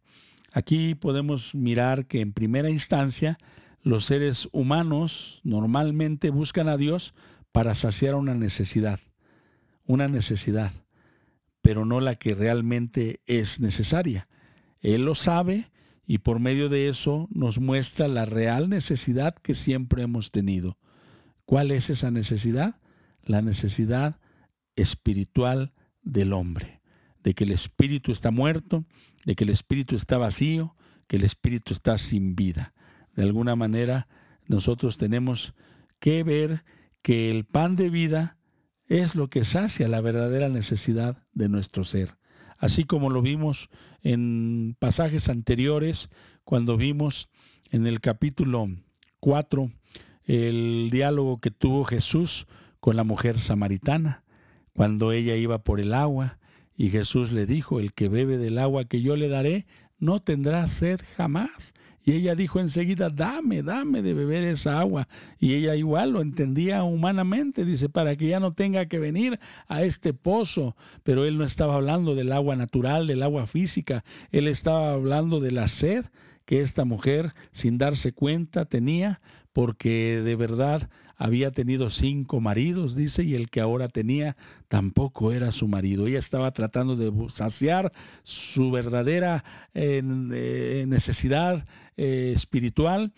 Aquí 0.53 0.95
podemos 0.95 1.55
mirar 1.55 2.07
que 2.07 2.23
en 2.23 2.33
primera 2.33 2.71
instancia 2.71 3.39
los 3.83 4.07
seres 4.07 4.49
humanos 4.53 5.41
normalmente 5.45 6.31
buscan 6.31 6.69
a 6.69 6.79
Dios 6.79 7.15
para 7.52 7.75
saciar 7.75 8.14
una 8.14 8.35
necesidad, 8.35 9.00
una 9.87 10.09
necesidad, 10.09 10.73
pero 11.62 11.85
no 11.85 12.00
la 12.00 12.14
que 12.14 12.35
realmente 12.35 13.21
es 13.26 13.61
necesaria. 13.61 14.28
Él 14.80 15.04
lo 15.04 15.14
sabe 15.14 15.71
y 16.07 16.19
por 16.19 16.40
medio 16.40 16.69
de 16.69 16.88
eso 16.88 17.28
nos 17.30 17.61
muestra 17.61 18.09
la 18.09 18.25
real 18.25 18.69
necesidad 18.69 19.35
que 19.35 19.54
siempre 19.54 20.02
hemos 20.02 20.30
tenido. 20.30 20.78
¿Cuál 21.45 21.71
es 21.71 21.90
esa 21.90 22.11
necesidad? 22.11 22.80
La 23.23 23.42
necesidad 23.42 24.19
espiritual 24.76 25.73
del 26.02 26.33
hombre, 26.33 26.80
de 27.23 27.35
que 27.35 27.45
el 27.45 27.52
espíritu 27.52 28.12
está 28.12 28.30
muerto, 28.30 28.85
de 29.25 29.35
que 29.35 29.45
el 29.45 29.50
espíritu 29.50 29.97
está 29.97 30.16
vacío, 30.16 30.75
que 31.07 31.16
el 31.16 31.25
espíritu 31.25 31.75
está 31.75 31.99
sin 31.99 32.35
vida. 32.35 32.73
De 33.14 33.23
alguna 33.23 33.57
manera 33.57 34.09
nosotros 34.47 34.97
tenemos 34.97 35.54
que 35.99 36.23
ver 36.23 36.64
que 37.02 37.30
el 37.30 37.45
pan 37.45 37.76
de 37.76 37.90
vida 37.90 38.37
es 38.87 39.14
lo 39.14 39.28
que 39.28 39.45
sacia 39.45 39.88
la 39.88 40.00
verdadera 40.00 40.49
necesidad 40.49 41.23
de 41.33 41.49
nuestro 41.49 41.85
ser. 41.85 42.16
Así 42.59 42.85
como 42.85 43.09
lo 43.09 43.23
vimos 43.23 43.71
en 44.02 44.76
pasajes 44.78 45.28
anteriores, 45.28 46.11
cuando 46.45 46.76
vimos 46.76 47.28
en 47.71 47.87
el 47.87 48.00
capítulo 48.00 48.66
4 49.21 49.71
el 50.25 50.90
diálogo 50.90 51.40
que 51.40 51.50
tuvo 51.50 51.85
Jesús 51.85 52.47
con 52.80 52.97
la 52.97 53.04
mujer 53.04 53.38
samaritana, 53.38 54.25
cuando 54.73 55.12
ella 55.12 55.37
iba 55.37 55.62
por 55.64 55.80
el 55.80 55.95
agua 55.95 56.38
y 56.76 56.90
Jesús 56.90 57.33
le 57.33 57.47
dijo, 57.47 57.80
el 57.80 57.92
que 57.92 58.09
bebe 58.09 58.38
del 58.38 58.59
agua 58.59 58.85
que 58.85 59.02
yo 59.02 59.16
le 59.16 59.28
daré 59.28 59.66
no 60.00 60.19
tendrá 60.19 60.66
sed 60.66 61.00
jamás. 61.16 61.75
Y 62.02 62.12
ella 62.12 62.35
dijo 62.35 62.61
enseguida, 62.61 63.11
dame, 63.11 63.62
dame 63.62 64.00
de 64.00 64.14
beber 64.14 64.45
esa 64.45 64.80
agua. 64.80 65.07
Y 65.38 65.54
ella 65.54 65.76
igual 65.76 66.12
lo 66.12 66.23
entendía 66.23 66.83
humanamente, 66.83 67.64
dice, 67.64 67.88
para 67.90 68.16
que 68.16 68.26
ya 68.26 68.40
no 68.40 68.54
tenga 68.54 68.87
que 68.87 68.99
venir 68.99 69.38
a 69.69 69.83
este 69.83 70.14
pozo. 70.14 70.76
Pero 71.02 71.26
él 71.26 71.37
no 71.37 71.45
estaba 71.45 71.75
hablando 71.75 72.14
del 72.14 72.33
agua 72.33 72.57
natural, 72.57 73.07
del 73.07 73.23
agua 73.23 73.47
física, 73.47 74.02
él 74.33 74.49
estaba 74.49 74.92
hablando 74.92 75.40
de 75.40 75.52
la 75.52 75.69
sed 75.69 76.07
que 76.47 76.62
esta 76.62 76.85
mujer, 76.85 77.35
sin 77.52 77.78
darse 77.78 78.12
cuenta, 78.12 78.64
tenía, 78.64 79.21
porque 79.52 80.21
de 80.25 80.35
verdad 80.35 80.90
había 81.21 81.50
tenido 81.50 81.91
cinco 81.91 82.41
maridos, 82.41 82.97
dice, 82.97 83.23
y 83.23 83.35
el 83.35 83.50
que 83.50 83.61
ahora 83.61 83.89
tenía 83.89 84.39
tampoco 84.69 85.33
era 85.33 85.50
su 85.50 85.69
marido. 85.69 86.07
Ella 86.07 86.19
estaba 86.19 86.50
tratando 86.53 86.97
de 86.97 87.12
saciar 87.29 87.93
su 88.23 88.71
verdadera 88.71 89.45
eh, 89.75 90.03
eh, 90.33 90.85
necesidad 90.89 91.67
eh, 91.99 92.33
espiritual 92.35 93.12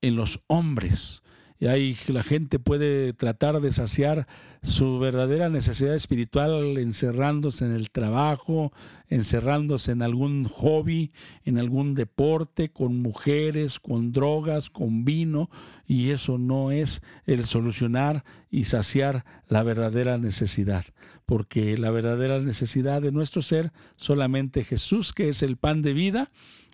en 0.00 0.16
los 0.16 0.40
hombres. 0.48 1.22
Y 1.60 1.66
ahí 1.66 1.96
la 2.08 2.22
gente 2.24 2.58
puede 2.58 3.12
tratar 3.12 3.60
de 3.60 3.72
saciar 3.72 4.26
su 4.62 4.98
verdadera 4.98 5.48
necesidad 5.48 5.94
espiritual 5.94 6.78
encerrándose 6.78 7.64
en 7.64 7.72
el 7.72 7.90
trabajo, 7.90 8.72
encerrándose 9.08 9.92
en 9.92 10.02
algún 10.02 10.44
hobby, 10.44 11.12
en 11.44 11.58
algún 11.58 11.94
deporte, 11.94 12.70
con 12.70 13.00
mujeres, 13.00 13.78
con 13.78 14.10
drogas, 14.10 14.68
con 14.68 15.04
vino, 15.04 15.48
y 15.86 16.10
eso 16.10 16.38
no 16.38 16.72
es 16.72 17.02
el 17.24 17.44
solucionar 17.44 18.24
y 18.50 18.64
saciar 18.64 19.24
la 19.48 19.62
verdadera 19.62 20.18
necesidad, 20.18 20.84
porque 21.24 21.78
la 21.78 21.90
verdadera 21.90 22.40
necesidad 22.40 23.00
de 23.00 23.12
nuestro 23.12 23.42
ser 23.42 23.70
solamente 23.96 24.64
Jesús, 24.64 25.12
que 25.12 25.28
es 25.28 25.42
el 25.42 25.56
pan 25.56 25.82
de 25.82 25.92
vida, 25.92 26.30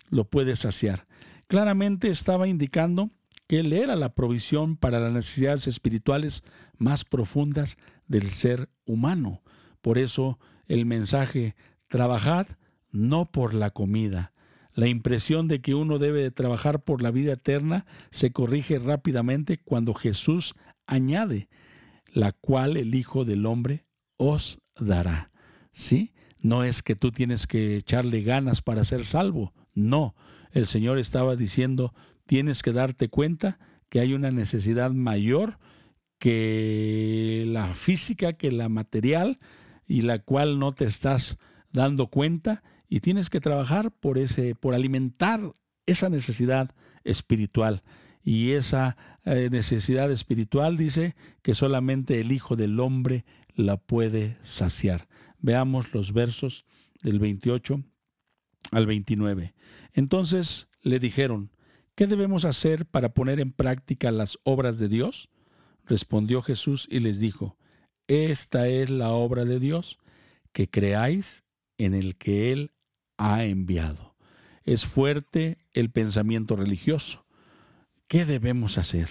lo 0.09 0.25
puede 0.25 0.55
saciar. 0.55 1.05
Claramente 1.47 2.09
estaba 2.09 2.47
indicando 2.47 3.11
Él 3.59 3.73
era 3.73 3.95
la 3.95 4.13
provisión 4.13 4.77
para 4.77 4.99
las 4.99 5.11
necesidades 5.11 5.67
espirituales 5.67 6.43
más 6.77 7.03
profundas 7.03 7.77
del 8.07 8.31
ser 8.31 8.69
humano. 8.85 9.41
Por 9.81 9.97
eso 9.97 10.39
el 10.67 10.85
mensaje, 10.85 11.55
trabajad 11.87 12.47
no 12.91 13.31
por 13.31 13.53
la 13.53 13.71
comida. 13.71 14.33
La 14.73 14.87
impresión 14.87 15.47
de 15.47 15.61
que 15.61 15.75
uno 15.75 15.99
debe 15.99 16.21
de 16.21 16.31
trabajar 16.31 16.83
por 16.83 17.01
la 17.01 17.11
vida 17.11 17.33
eterna 17.33 17.85
se 18.09 18.31
corrige 18.31 18.79
rápidamente 18.79 19.57
cuando 19.57 19.93
Jesús 19.93 20.55
añade, 20.85 21.49
la 22.07 22.31
cual 22.31 22.77
el 22.77 22.95
Hijo 22.95 23.25
del 23.25 23.45
Hombre 23.45 23.85
os 24.17 24.59
dará. 24.79 25.31
¿Sí? 25.71 26.13
No 26.39 26.63
es 26.63 26.81
que 26.81 26.95
tú 26.95 27.11
tienes 27.11 27.47
que 27.47 27.77
echarle 27.77 28.23
ganas 28.23 28.61
para 28.61 28.83
ser 28.83 29.05
salvo. 29.05 29.53
No, 29.73 30.15
el 30.51 30.65
Señor 30.67 30.99
estaba 30.99 31.35
diciendo, 31.35 31.93
tienes 32.31 32.63
que 32.63 32.71
darte 32.71 33.09
cuenta 33.09 33.59
que 33.89 33.99
hay 33.99 34.13
una 34.13 34.31
necesidad 34.31 34.91
mayor 34.91 35.59
que 36.17 37.43
la 37.45 37.75
física, 37.75 38.31
que 38.31 38.53
la 38.53 38.69
material, 38.69 39.37
y 39.85 40.03
la 40.03 40.19
cual 40.19 40.57
no 40.57 40.71
te 40.71 40.85
estás 40.85 41.37
dando 41.73 42.07
cuenta, 42.07 42.63
y 42.87 43.01
tienes 43.01 43.29
que 43.29 43.41
trabajar 43.41 43.91
por 43.91 44.17
ese, 44.17 44.55
por 44.55 44.73
alimentar 44.73 45.41
esa 45.85 46.07
necesidad 46.07 46.73
espiritual. 47.03 47.83
Y 48.23 48.51
esa 48.51 48.95
eh, 49.25 49.49
necesidad 49.51 50.09
espiritual 50.09 50.77
dice 50.77 51.17
que 51.41 51.53
solamente 51.53 52.21
el 52.21 52.31
Hijo 52.31 52.55
del 52.55 52.79
Hombre 52.79 53.25
la 53.55 53.75
puede 53.75 54.37
saciar. 54.41 55.09
Veamos 55.39 55.93
los 55.93 56.13
versos 56.13 56.63
del 57.03 57.19
28 57.19 57.83
al 58.71 58.85
29. 58.85 59.53
Entonces 59.91 60.69
le 60.81 60.97
dijeron, 60.99 61.51
¿qué 61.95 62.07
debemos 62.07 62.45
hacer 62.45 62.85
para 62.85 63.13
poner 63.13 63.39
en 63.39 63.51
práctica 63.51 64.11
las 64.11 64.39
obras 64.43 64.79
de 64.79 64.87
Dios? 64.87 65.29
Respondió 65.85 66.41
Jesús 66.41 66.87
y 66.89 66.99
les 66.99 67.19
dijo, 67.19 67.57
esta 68.07 68.67
es 68.67 68.89
la 68.89 69.11
obra 69.11 69.45
de 69.45 69.59
Dios, 69.59 69.97
que 70.51 70.69
creáis 70.69 71.43
en 71.77 71.93
el 71.93 72.17
que 72.17 72.51
Él 72.51 72.71
ha 73.17 73.45
enviado. 73.45 74.15
Es 74.63 74.85
fuerte 74.85 75.57
el 75.73 75.89
pensamiento 75.89 76.55
religioso. 76.55 77.25
¿Qué 78.07 78.25
debemos 78.25 78.77
hacer? 78.77 79.09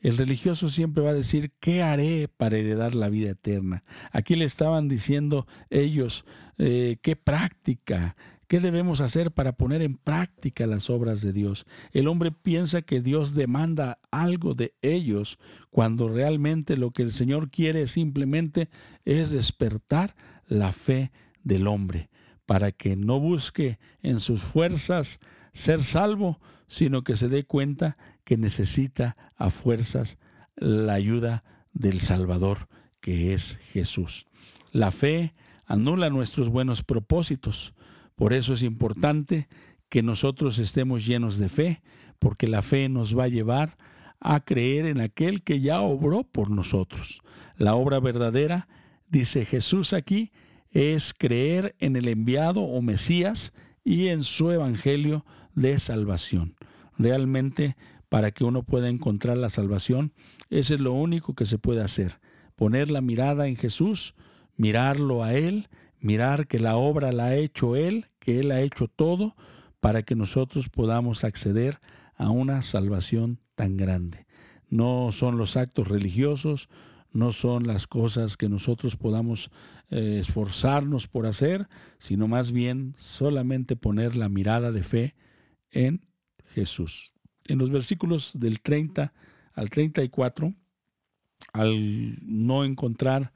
El 0.00 0.18
religioso 0.18 0.68
siempre 0.68 1.02
va 1.02 1.10
a 1.10 1.14
decir, 1.14 1.52
¿qué 1.58 1.82
haré 1.82 2.28
para 2.28 2.58
heredar 2.58 2.94
la 2.94 3.08
vida 3.08 3.30
eterna? 3.30 3.82
Aquí 4.12 4.36
le 4.36 4.44
estaban 4.44 4.88
diciendo 4.88 5.46
ellos, 5.70 6.24
eh, 6.58 6.98
¿qué 7.02 7.16
práctica? 7.16 8.16
¿Qué 8.48 8.60
debemos 8.60 9.00
hacer 9.00 9.32
para 9.32 9.56
poner 9.56 9.82
en 9.82 9.96
práctica 9.96 10.66
las 10.66 10.88
obras 10.88 11.20
de 11.20 11.32
Dios? 11.32 11.66
El 11.92 12.06
hombre 12.06 12.30
piensa 12.30 12.82
que 12.82 13.00
Dios 13.00 13.34
demanda 13.34 13.98
algo 14.10 14.54
de 14.54 14.74
ellos 14.82 15.38
cuando 15.70 16.08
realmente 16.08 16.76
lo 16.76 16.92
que 16.92 17.02
el 17.02 17.10
Señor 17.10 17.50
quiere 17.50 17.88
simplemente 17.88 18.68
es 19.04 19.30
despertar 19.30 20.14
la 20.46 20.72
fe 20.72 21.10
del 21.42 21.66
hombre 21.66 22.08
para 22.46 22.70
que 22.70 22.94
no 22.94 23.18
busque 23.18 23.78
en 24.02 24.20
sus 24.20 24.42
fuerzas 24.42 25.18
ser 25.52 25.82
salvo, 25.82 26.40
sino 26.68 27.02
que 27.02 27.16
se 27.16 27.28
dé 27.28 27.44
cuenta 27.44 27.96
que 28.24 28.36
necesita 28.36 29.16
a 29.36 29.50
fuerzas 29.50 30.18
la 30.54 30.94
ayuda 30.94 31.42
del 31.72 32.00
Salvador, 32.00 32.68
que 33.00 33.34
es 33.34 33.58
Jesús. 33.72 34.26
La 34.70 34.92
fe 34.92 35.34
anula 35.66 36.10
nuestros 36.10 36.48
buenos 36.48 36.82
propósitos. 36.82 37.74
Por 38.16 38.32
eso 38.32 38.54
es 38.54 38.62
importante 38.62 39.46
que 39.88 40.02
nosotros 40.02 40.58
estemos 40.58 41.06
llenos 41.06 41.38
de 41.38 41.48
fe, 41.48 41.82
porque 42.18 42.48
la 42.48 42.62
fe 42.62 42.88
nos 42.88 43.16
va 43.16 43.24
a 43.24 43.28
llevar 43.28 43.76
a 44.20 44.40
creer 44.40 44.86
en 44.86 45.00
aquel 45.00 45.42
que 45.42 45.60
ya 45.60 45.80
obró 45.80 46.24
por 46.24 46.50
nosotros. 46.50 47.20
La 47.56 47.74
obra 47.74 48.00
verdadera, 48.00 48.68
dice 49.08 49.44
Jesús 49.44 49.92
aquí, 49.92 50.32
es 50.70 51.14
creer 51.14 51.74
en 51.78 51.96
el 51.96 52.08
enviado 52.08 52.62
o 52.62 52.82
Mesías 52.82 53.52
y 53.84 54.08
en 54.08 54.24
su 54.24 54.50
evangelio 54.50 55.24
de 55.54 55.78
salvación. 55.78 56.56
Realmente, 56.98 57.76
para 58.08 58.30
que 58.30 58.44
uno 58.44 58.62
pueda 58.62 58.88
encontrar 58.88 59.36
la 59.36 59.50
salvación, 59.50 60.12
ese 60.50 60.74
es 60.74 60.80
lo 60.80 60.92
único 60.92 61.34
que 61.34 61.46
se 61.46 61.58
puede 61.58 61.82
hacer. 61.82 62.18
Poner 62.56 62.90
la 62.90 63.00
mirada 63.00 63.48
en 63.48 63.56
Jesús, 63.56 64.14
mirarlo 64.56 65.22
a 65.22 65.34
Él, 65.34 65.68
mirar 66.06 66.46
que 66.46 66.58
la 66.58 66.76
obra 66.76 67.12
la 67.12 67.26
ha 67.26 67.34
hecho 67.34 67.76
Él, 67.76 68.06
que 68.20 68.38
Él 68.38 68.52
ha 68.52 68.60
hecho 68.60 68.86
todo, 68.86 69.34
para 69.80 70.04
que 70.04 70.14
nosotros 70.14 70.68
podamos 70.68 71.24
acceder 71.24 71.80
a 72.14 72.30
una 72.30 72.62
salvación 72.62 73.40
tan 73.56 73.76
grande. 73.76 74.26
No 74.68 75.10
son 75.12 75.36
los 75.36 75.56
actos 75.56 75.88
religiosos, 75.88 76.68
no 77.12 77.32
son 77.32 77.66
las 77.66 77.86
cosas 77.86 78.36
que 78.36 78.48
nosotros 78.48 78.96
podamos 78.96 79.50
eh, 79.90 80.18
esforzarnos 80.20 81.08
por 81.08 81.26
hacer, 81.26 81.68
sino 81.98 82.28
más 82.28 82.52
bien 82.52 82.94
solamente 82.98 83.74
poner 83.74 84.16
la 84.16 84.28
mirada 84.28 84.70
de 84.70 84.82
fe 84.82 85.14
en 85.70 86.06
Jesús. 86.54 87.12
En 87.48 87.58
los 87.58 87.70
versículos 87.70 88.38
del 88.38 88.60
30 88.60 89.12
al 89.54 89.70
34, 89.70 90.54
al 91.52 92.18
no 92.22 92.64
encontrar 92.64 93.32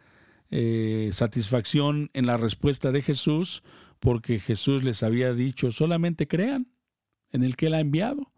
eh, 0.50 1.10
satisfacción 1.12 2.10
en 2.12 2.26
la 2.26 2.36
respuesta 2.36 2.92
de 2.92 3.02
Jesús, 3.02 3.62
porque 4.00 4.38
Jesús 4.38 4.82
les 4.82 5.02
había 5.02 5.34
dicho, 5.34 5.72
solamente 5.72 6.26
crean 6.26 6.68
en 7.30 7.44
el 7.44 7.56
que 7.56 7.66
Él 7.66 7.74
ha 7.74 7.80
enviado. 7.80 8.32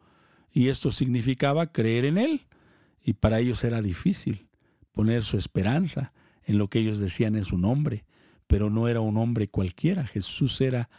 Y 0.51 0.69
esto 0.69 0.91
significaba 0.91 1.73
creer 1.73 2.05
en 2.05 2.19
Él. 2.19 2.47
Y 3.03 3.15
para 3.15 3.41
ellos 3.41 3.65
era 3.65 3.81
difícil 3.81 4.49
poner 4.93 5.23
su 5.23 5.39
esperanza 5.39 6.13
en 6.45 6.59
lo 6.59 6.69
que 6.69 6.81
ellos 6.81 6.99
decían 6.99 7.35
es 7.37 7.53
un 7.53 7.65
hombre, 7.65 8.05
pero 8.47 8.69
no 8.69 8.89
era 8.89 9.01
un 9.01 9.17
hombre 9.17 9.49
cualquiera. 9.49 10.07
Jesús 10.07 10.61
era 10.61 10.91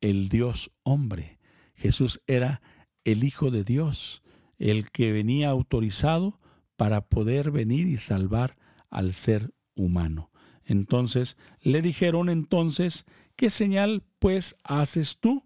el 0.00 0.28
Dios 0.28 0.70
hombre. 0.82 1.38
Jesús 1.74 2.20
era 2.26 2.62
el 3.04 3.24
Hijo 3.24 3.50
de 3.50 3.64
Dios, 3.64 4.22
el 4.58 4.90
que 4.90 5.12
venía 5.12 5.50
autorizado 5.50 6.38
para 6.76 7.00
poder 7.00 7.50
venir 7.50 7.88
y 7.88 7.96
salvar 7.96 8.56
al 8.90 9.14
ser 9.14 9.52
humano. 9.74 10.31
Entonces 10.64 11.36
le 11.60 11.82
dijeron 11.82 12.28
entonces, 12.28 13.04
¿qué 13.36 13.50
señal 13.50 14.02
pues 14.18 14.56
haces 14.64 15.18
tú 15.18 15.44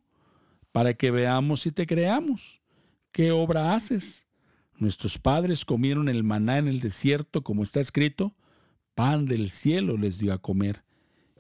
para 0.72 0.94
que 0.94 1.11
veamos 1.11 1.66
y 1.66 1.72
te 1.72 1.87
creamos? 1.87 2.61
¿Qué 3.12 3.33
obra 3.33 3.74
haces? 3.74 4.26
Nuestros 4.79 5.18
padres 5.18 5.64
comieron 5.64 6.09
el 6.09 6.22
maná 6.22 6.59
en 6.59 6.68
el 6.68 6.81
desierto, 6.81 7.42
como 7.42 7.62
está 7.62 7.81
escrito, 7.81 8.35
pan 8.94 9.26
del 9.26 9.50
cielo 9.50 9.96
les 9.96 10.18
dio 10.18 10.33
a 10.35 10.38
comer. 10.38 10.85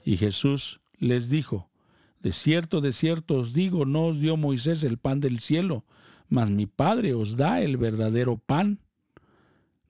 Y 0.04 0.16
Jesús 0.16 0.80
les 0.98 1.28
dijo, 1.28 1.68
de 2.20 2.32
cierto, 2.32 2.80
de 2.80 2.92
cierto 2.92 3.36
os 3.36 3.52
digo, 3.52 3.84
no 3.84 4.06
os 4.06 4.20
dio 4.20 4.36
Moisés 4.36 4.84
el 4.84 4.98
pan 4.98 5.20
del 5.20 5.38
cielo, 5.38 5.84
mas 6.28 6.50
mi 6.50 6.66
Padre 6.66 7.14
os 7.14 7.36
da 7.36 7.60
el 7.60 7.76
verdadero 7.76 8.38
pan 8.38 8.80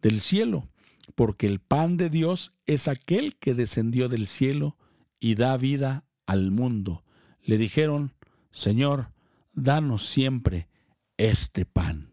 del 0.02 0.20
cielo, 0.20 0.68
porque 1.14 1.46
el 1.46 1.60
pan 1.60 1.96
de 1.96 2.10
Dios 2.10 2.52
es 2.66 2.88
aquel 2.88 3.36
que 3.36 3.54
descendió 3.54 4.08
del 4.08 4.26
cielo 4.26 4.76
y 5.20 5.34
da 5.34 5.56
vida 5.56 6.04
al 6.26 6.50
mundo. 6.50 7.04
Le 7.42 7.58
dijeron, 7.58 8.12
Señor, 8.50 9.10
danos 9.52 10.06
siempre 10.06 10.68
este 11.16 11.64
pan. 11.64 12.12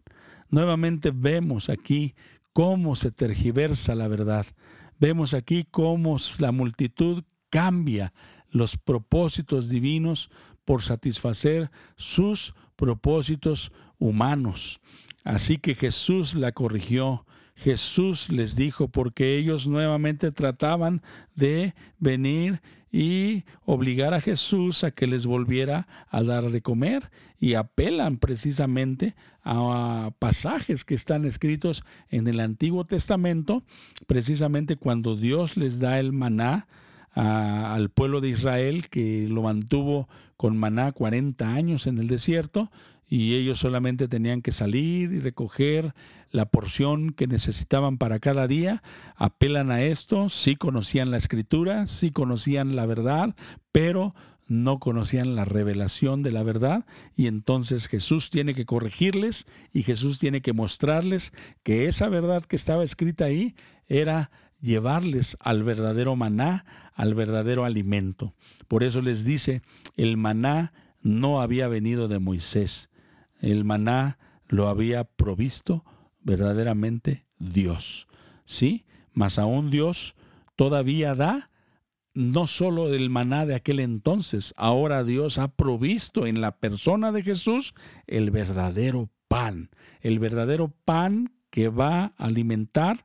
Nuevamente 0.50 1.12
vemos 1.14 1.70
aquí 1.70 2.16
cómo 2.54 2.96
se 2.96 3.12
tergiversa 3.12 3.96
la 3.96 4.08
verdad. 4.08 4.46
Vemos 5.00 5.34
aquí 5.34 5.66
cómo 5.70 6.18
la 6.40 6.52
multitud 6.52 7.24
cambia 7.50 8.14
los 8.50 8.78
propósitos 8.78 9.68
divinos 9.70 10.30
por 10.64 10.82
satisfacer 10.82 11.72
sus 11.96 12.54
propósitos 12.76 13.72
humanos. 13.98 14.80
Así 15.24 15.58
que 15.58 15.76
Jesús 15.76 16.36
la 16.36 16.52
corrigió. 16.52 17.26
Jesús 17.64 18.30
les 18.30 18.58
dijo 18.58 18.90
porque 18.90 19.38
ellos 19.38 19.68
nuevamente 19.68 20.34
trataban 20.34 21.02
de 21.34 21.74
venir 21.98 22.62
y 22.92 23.46
obligar 23.66 24.14
a 24.14 24.20
Jesús 24.20 24.84
a 24.84 24.92
que 24.92 25.08
les 25.08 25.26
volviera 25.26 25.88
a 26.10 26.24
dar 26.24 26.52
de 26.52 26.62
comer. 26.62 27.10
Y 27.40 27.54
apelan 27.54 28.18
precisamente 28.18 29.16
a 29.44 30.12
pasajes 30.20 30.84
que 30.84 30.94
están 30.94 31.24
escritos 31.24 31.84
en 32.10 32.28
el 32.28 32.42
Antiguo 32.42 32.86
Testamento, 32.86 33.64
precisamente 34.08 34.76
cuando 34.76 35.16
Dios 35.16 35.56
les 35.56 35.80
da 35.80 36.00
el 36.00 36.12
maná 36.12 36.68
al 37.14 37.90
pueblo 37.90 38.20
de 38.22 38.30
Israel 38.30 38.90
que 38.90 39.28
lo 39.30 39.44
mantuvo 39.44 40.10
con 40.36 40.58
maná 40.58 40.92
40 40.92 41.54
años 41.54 41.88
en 41.88 41.98
el 41.98 42.08
desierto 42.08 42.72
y 43.08 43.36
ellos 43.36 43.60
solamente 43.60 44.08
tenían 44.08 44.42
que 44.42 44.52
salir 44.52 45.12
y 45.12 45.20
recoger 45.20 45.94
la 46.34 46.48
porción 46.48 47.14
que 47.14 47.28
necesitaban 47.28 47.98
para 47.98 48.20
cada 48.20 48.48
día. 48.48 48.84
Apelan 49.16 49.72
a 49.72 49.84
esto, 49.84 50.28
sí 50.30 50.56
conocían 50.56 51.12
la 51.12 51.18
escritura, 51.18 51.86
sí 51.86 52.12
conocían 52.12 52.76
la 52.76 52.88
verdad, 52.88 53.36
pero 53.72 54.16
no 54.48 54.80
conocían 54.80 55.36
la 55.36 55.46
revelación 55.46 56.24
de 56.24 56.32
la 56.32 56.44
verdad 56.44 56.86
y 57.16 57.28
entonces 57.28 57.88
Jesús 57.88 58.30
tiene 58.30 58.56
que 58.56 58.66
corregirles 58.66 59.46
y 59.72 59.84
Jesús 59.84 60.20
tiene 60.20 60.42
que 60.42 60.54
mostrarles 60.54 61.32
que 61.62 61.88
esa 61.88 62.10
verdad 62.10 62.44
que 62.44 62.58
estaba 62.58 62.84
escrita 62.84 63.26
ahí 63.26 63.56
era 63.88 64.32
llevarles 64.60 65.38
al 65.40 65.64
verdadero 65.64 66.16
maná, 66.16 66.66
al 66.96 67.14
verdadero 67.14 67.64
alimento. 67.64 68.34
Por 68.68 68.84
eso 68.84 69.02
les 69.02 69.24
dice, 69.24 69.62
el 69.98 70.18
maná 70.18 70.74
no 71.02 71.42
había 71.42 71.68
venido 71.68 72.08
de 72.08 72.20
Moisés, 72.20 72.90
el 73.40 73.64
maná 73.66 74.18
lo 74.48 74.68
había 74.68 75.04
provisto 75.04 75.86
verdaderamente 76.24 77.26
Dios. 77.38 78.08
¿Sí? 78.46 78.86
Mas 79.12 79.40
aún 79.40 79.70
Dios 79.70 80.16
todavía 80.56 81.16
da 81.16 81.50
no 82.14 82.48
solo 82.48 82.94
el 82.94 83.10
maná 83.10 83.46
de 83.46 83.56
aquel 83.56 83.80
entonces, 83.80 84.54
ahora 84.56 85.04
Dios 85.04 85.40
ha 85.40 85.48
provisto 85.48 86.28
en 86.28 86.42
la 86.42 86.58
persona 86.58 87.12
de 87.12 87.24
Jesús 87.24 87.74
el 88.06 88.30
verdadero 88.30 89.10
pan, 89.28 89.72
el 90.02 90.20
verdadero 90.20 90.74
pan 90.86 91.34
que 91.50 91.70
va 91.70 92.04
a 92.04 92.14
alimentar 92.18 93.04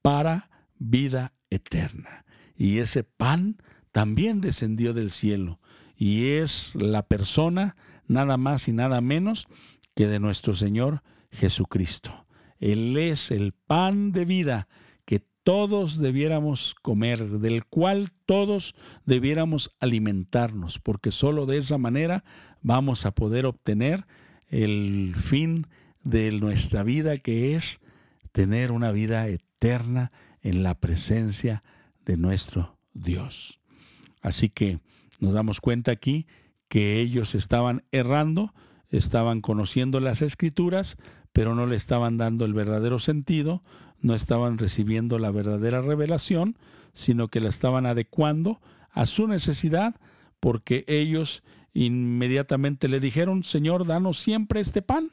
para 0.00 0.50
vida 0.78 1.34
eterna. 1.50 2.24
Y 2.56 2.78
ese 2.78 3.04
pan 3.04 3.58
también 3.92 4.40
descendió 4.40 4.94
del 4.94 5.10
cielo 5.10 5.60
y 5.96 6.26
es 6.26 6.74
la 6.74 7.06
persona 7.06 7.76
nada 8.06 8.36
más 8.36 8.68
y 8.68 8.72
nada 8.72 9.00
menos 9.00 9.46
que 9.94 10.06
de 10.06 10.20
nuestro 10.20 10.54
Señor 10.54 11.02
Jesucristo. 11.30 12.23
Él 12.60 12.96
es 12.96 13.30
el 13.30 13.52
pan 13.52 14.12
de 14.12 14.24
vida 14.24 14.68
que 15.04 15.20
todos 15.42 15.98
debiéramos 15.98 16.74
comer, 16.82 17.28
del 17.40 17.64
cual 17.64 18.10
todos 18.26 18.74
debiéramos 19.04 19.70
alimentarnos, 19.80 20.78
porque 20.78 21.10
solo 21.10 21.46
de 21.46 21.58
esa 21.58 21.78
manera 21.78 22.24
vamos 22.62 23.06
a 23.06 23.12
poder 23.14 23.46
obtener 23.46 24.06
el 24.48 25.14
fin 25.16 25.66
de 26.02 26.32
nuestra 26.32 26.82
vida, 26.82 27.16
que 27.18 27.54
es 27.54 27.80
tener 28.32 28.72
una 28.72 28.92
vida 28.92 29.28
eterna 29.28 30.12
en 30.42 30.62
la 30.62 30.74
presencia 30.74 31.62
de 32.04 32.16
nuestro 32.16 32.78
Dios. 32.92 33.60
Así 34.20 34.48
que 34.48 34.80
nos 35.20 35.32
damos 35.34 35.60
cuenta 35.60 35.92
aquí 35.92 36.26
que 36.68 37.00
ellos 37.00 37.34
estaban 37.34 37.84
errando, 37.92 38.54
estaban 38.90 39.40
conociendo 39.40 40.00
las 40.00 40.22
escrituras, 40.22 40.96
pero 41.34 41.56
no 41.56 41.66
le 41.66 41.74
estaban 41.74 42.16
dando 42.16 42.44
el 42.44 42.54
verdadero 42.54 43.00
sentido, 43.00 43.60
no 44.00 44.14
estaban 44.14 44.56
recibiendo 44.56 45.18
la 45.18 45.32
verdadera 45.32 45.82
revelación, 45.82 46.56
sino 46.92 47.26
que 47.26 47.40
la 47.40 47.48
estaban 47.48 47.86
adecuando 47.86 48.60
a 48.92 49.04
su 49.04 49.26
necesidad, 49.26 49.96
porque 50.38 50.84
ellos 50.86 51.42
inmediatamente 51.72 52.86
le 52.86 53.00
dijeron, 53.00 53.42
Señor, 53.42 53.84
danos 53.84 54.20
siempre 54.20 54.60
este 54.60 54.80
pan. 54.80 55.10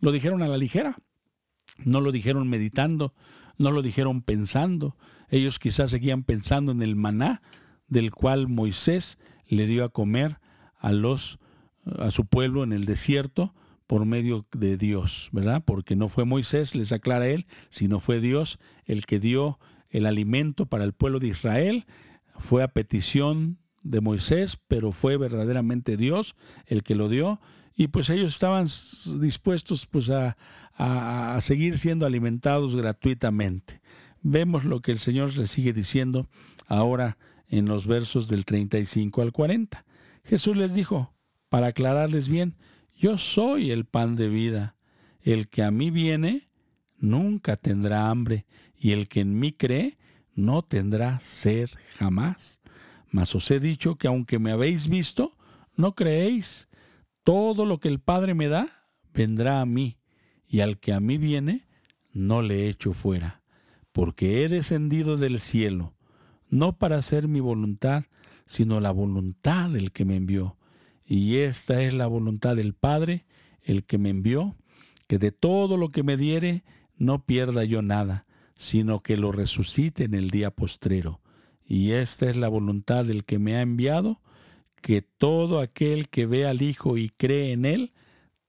Lo 0.00 0.12
dijeron 0.12 0.42
a 0.42 0.48
la 0.48 0.58
ligera, 0.58 0.98
no 1.78 2.02
lo 2.02 2.12
dijeron 2.12 2.50
meditando, 2.50 3.14
no 3.56 3.70
lo 3.70 3.80
dijeron 3.80 4.20
pensando. 4.20 4.94
Ellos 5.30 5.58
quizás 5.58 5.90
seguían 5.90 6.22
pensando 6.22 6.70
en 6.70 6.82
el 6.82 6.96
maná 6.96 7.40
del 7.88 8.10
cual 8.10 8.46
Moisés 8.46 9.16
le 9.46 9.66
dio 9.66 9.84
a 9.84 9.88
comer 9.88 10.38
a 10.76 10.92
los 10.92 11.38
a 11.98 12.10
su 12.10 12.26
pueblo 12.26 12.62
en 12.62 12.74
el 12.74 12.84
desierto 12.84 13.54
por 13.86 14.04
medio 14.04 14.46
de 14.52 14.76
Dios, 14.76 15.28
¿verdad? 15.32 15.62
Porque 15.64 15.96
no 15.96 16.08
fue 16.08 16.24
Moisés, 16.24 16.74
les 16.74 16.92
aclara 16.92 17.28
él, 17.28 17.46
sino 17.68 18.00
fue 18.00 18.20
Dios 18.20 18.58
el 18.84 19.06
que 19.06 19.20
dio 19.20 19.58
el 19.90 20.06
alimento 20.06 20.66
para 20.66 20.84
el 20.84 20.92
pueblo 20.92 21.18
de 21.18 21.28
Israel. 21.28 21.86
Fue 22.38 22.62
a 22.62 22.68
petición 22.68 23.58
de 23.82 24.00
Moisés, 24.00 24.58
pero 24.68 24.92
fue 24.92 25.16
verdaderamente 25.16 25.96
Dios 25.96 26.34
el 26.66 26.82
que 26.82 26.94
lo 26.94 27.08
dio. 27.08 27.40
Y 27.76 27.88
pues 27.88 28.10
ellos 28.10 28.32
estaban 28.32 28.66
dispuestos 29.20 29.86
pues 29.86 30.10
a, 30.10 30.36
a, 30.74 31.36
a 31.36 31.40
seguir 31.40 31.78
siendo 31.78 32.06
alimentados 32.06 32.74
gratuitamente. 32.74 33.80
Vemos 34.22 34.64
lo 34.64 34.80
que 34.80 34.92
el 34.92 34.98
Señor 34.98 35.36
le 35.36 35.46
sigue 35.46 35.72
diciendo 35.72 36.28
ahora 36.66 37.16
en 37.48 37.66
los 37.66 37.86
versos 37.86 38.28
del 38.28 38.44
35 38.44 39.22
al 39.22 39.32
40. 39.32 39.84
Jesús 40.24 40.56
les 40.56 40.74
dijo, 40.74 41.12
para 41.48 41.68
aclararles 41.68 42.28
bien, 42.28 42.56
yo 42.96 43.18
soy 43.18 43.70
el 43.70 43.84
pan 43.84 44.16
de 44.16 44.28
vida. 44.28 44.76
El 45.22 45.48
que 45.48 45.62
a 45.62 45.70
mí 45.70 45.90
viene 45.90 46.48
nunca 46.98 47.56
tendrá 47.56 48.10
hambre, 48.10 48.46
y 48.78 48.92
el 48.92 49.08
que 49.08 49.20
en 49.20 49.38
mí 49.38 49.52
cree 49.52 49.98
no 50.34 50.62
tendrá 50.62 51.20
sed 51.20 51.70
jamás. 51.98 52.60
Mas 53.10 53.34
os 53.34 53.50
he 53.50 53.60
dicho 53.60 53.96
que 53.96 54.08
aunque 54.08 54.38
me 54.38 54.52
habéis 54.52 54.88
visto, 54.88 55.36
no 55.76 55.94
creéis. 55.94 56.68
Todo 57.22 57.66
lo 57.66 57.80
que 57.80 57.88
el 57.88 58.00
Padre 58.00 58.34
me 58.34 58.48
da, 58.48 58.88
vendrá 59.12 59.60
a 59.60 59.66
mí, 59.66 59.98
y 60.46 60.60
al 60.60 60.78
que 60.78 60.92
a 60.92 61.00
mí 61.00 61.18
viene, 61.18 61.66
no 62.12 62.40
le 62.40 62.68
echo 62.68 62.92
fuera, 62.92 63.42
porque 63.92 64.44
he 64.44 64.48
descendido 64.48 65.16
del 65.16 65.40
cielo, 65.40 65.94
no 66.48 66.78
para 66.78 66.96
hacer 66.96 67.28
mi 67.28 67.40
voluntad, 67.40 68.04
sino 68.46 68.80
la 68.80 68.90
voluntad 68.90 69.70
del 69.70 69.92
que 69.92 70.04
me 70.04 70.16
envió. 70.16 70.56
Y 71.06 71.36
esta 71.36 71.82
es 71.82 71.94
la 71.94 72.06
voluntad 72.06 72.56
del 72.56 72.74
Padre, 72.74 73.26
el 73.62 73.84
que 73.84 73.98
me 73.98 74.10
envió, 74.10 74.56
que 75.06 75.18
de 75.18 75.32
todo 75.32 75.76
lo 75.76 75.90
que 75.90 76.02
me 76.02 76.16
diere 76.16 76.64
no 76.96 77.24
pierda 77.24 77.64
yo 77.64 77.82
nada, 77.82 78.26
sino 78.56 79.02
que 79.02 79.16
lo 79.16 79.32
resucite 79.32 80.04
en 80.04 80.14
el 80.14 80.30
día 80.30 80.50
postrero. 80.50 81.20
Y 81.64 81.92
esta 81.92 82.28
es 82.30 82.36
la 82.36 82.48
voluntad 82.48 83.04
del 83.04 83.24
que 83.24 83.38
me 83.38 83.56
ha 83.56 83.60
enviado, 83.60 84.20
que 84.80 85.02
todo 85.02 85.60
aquel 85.60 86.08
que 86.08 86.26
ve 86.26 86.46
al 86.46 86.62
Hijo 86.62 86.96
y 86.96 87.10
cree 87.10 87.52
en 87.52 87.64
Él 87.64 87.92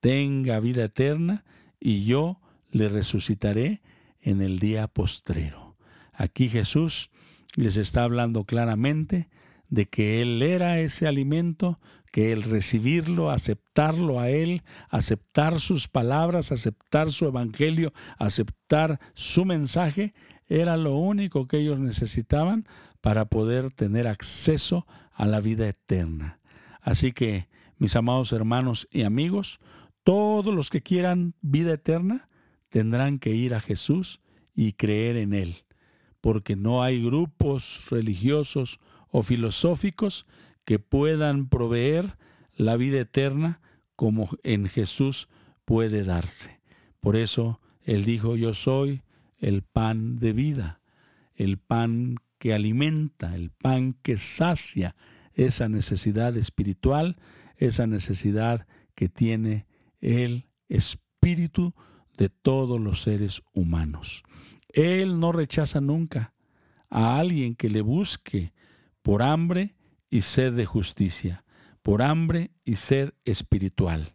tenga 0.00 0.60
vida 0.60 0.84
eterna, 0.84 1.44
y 1.80 2.04
yo 2.04 2.40
le 2.70 2.88
resucitaré 2.88 3.82
en 4.20 4.40
el 4.40 4.58
día 4.58 4.88
postrero. 4.88 5.76
Aquí 6.12 6.48
Jesús 6.48 7.10
les 7.54 7.76
está 7.76 8.04
hablando 8.04 8.44
claramente 8.44 9.28
de 9.68 9.86
que 9.86 10.22
Él 10.22 10.42
era 10.42 10.80
ese 10.80 11.06
alimento, 11.06 11.78
que 12.12 12.32
el 12.32 12.42
recibirlo, 12.42 13.30
aceptarlo 13.30 14.20
a 14.20 14.30
Él, 14.30 14.62
aceptar 14.88 15.60
sus 15.60 15.88
palabras, 15.88 16.52
aceptar 16.52 17.10
su 17.10 17.26
evangelio, 17.26 17.92
aceptar 18.18 19.00
su 19.14 19.44
mensaje, 19.44 20.14
era 20.46 20.76
lo 20.76 20.96
único 20.96 21.46
que 21.46 21.58
ellos 21.58 21.78
necesitaban 21.78 22.66
para 23.00 23.26
poder 23.26 23.70
tener 23.72 24.08
acceso 24.08 24.86
a 25.12 25.26
la 25.26 25.40
vida 25.40 25.68
eterna. 25.68 26.40
Así 26.80 27.12
que, 27.12 27.48
mis 27.76 27.94
amados 27.96 28.32
hermanos 28.32 28.88
y 28.90 29.02
amigos, 29.02 29.60
todos 30.02 30.54
los 30.54 30.70
que 30.70 30.80
quieran 30.80 31.34
vida 31.42 31.74
eterna 31.74 32.28
tendrán 32.70 33.18
que 33.18 33.34
ir 33.34 33.54
a 33.54 33.60
Jesús 33.60 34.20
y 34.54 34.72
creer 34.72 35.16
en 35.16 35.34
Él, 35.34 35.64
porque 36.20 36.56
no 36.56 36.82
hay 36.82 37.04
grupos 37.04 37.84
religiosos 37.90 38.80
o 39.10 39.22
filosóficos 39.22 40.26
que 40.68 40.78
puedan 40.78 41.48
proveer 41.48 42.18
la 42.54 42.76
vida 42.76 43.00
eterna 43.00 43.62
como 43.96 44.28
en 44.42 44.66
Jesús 44.66 45.30
puede 45.64 46.04
darse. 46.04 46.60
Por 47.00 47.16
eso 47.16 47.58
Él 47.80 48.04
dijo, 48.04 48.36
yo 48.36 48.52
soy 48.52 49.00
el 49.38 49.62
pan 49.62 50.18
de 50.18 50.34
vida, 50.34 50.82
el 51.34 51.56
pan 51.56 52.16
que 52.38 52.52
alimenta, 52.52 53.34
el 53.34 53.48
pan 53.48 53.94
que 54.02 54.18
sacia 54.18 54.94
esa 55.32 55.70
necesidad 55.70 56.36
espiritual, 56.36 57.16
esa 57.56 57.86
necesidad 57.86 58.66
que 58.94 59.08
tiene 59.08 59.66
el 60.02 60.48
espíritu 60.68 61.72
de 62.18 62.28
todos 62.28 62.78
los 62.78 63.00
seres 63.00 63.40
humanos. 63.54 64.22
Él 64.68 65.18
no 65.18 65.32
rechaza 65.32 65.80
nunca 65.80 66.34
a 66.90 67.18
alguien 67.18 67.54
que 67.54 67.70
le 67.70 67.80
busque 67.80 68.52
por 69.00 69.22
hambre 69.22 69.77
y 70.10 70.22
sed 70.22 70.54
de 70.54 70.66
justicia, 70.66 71.44
por 71.82 72.02
hambre 72.02 72.50
y 72.64 72.76
sed 72.76 73.12
espiritual, 73.24 74.14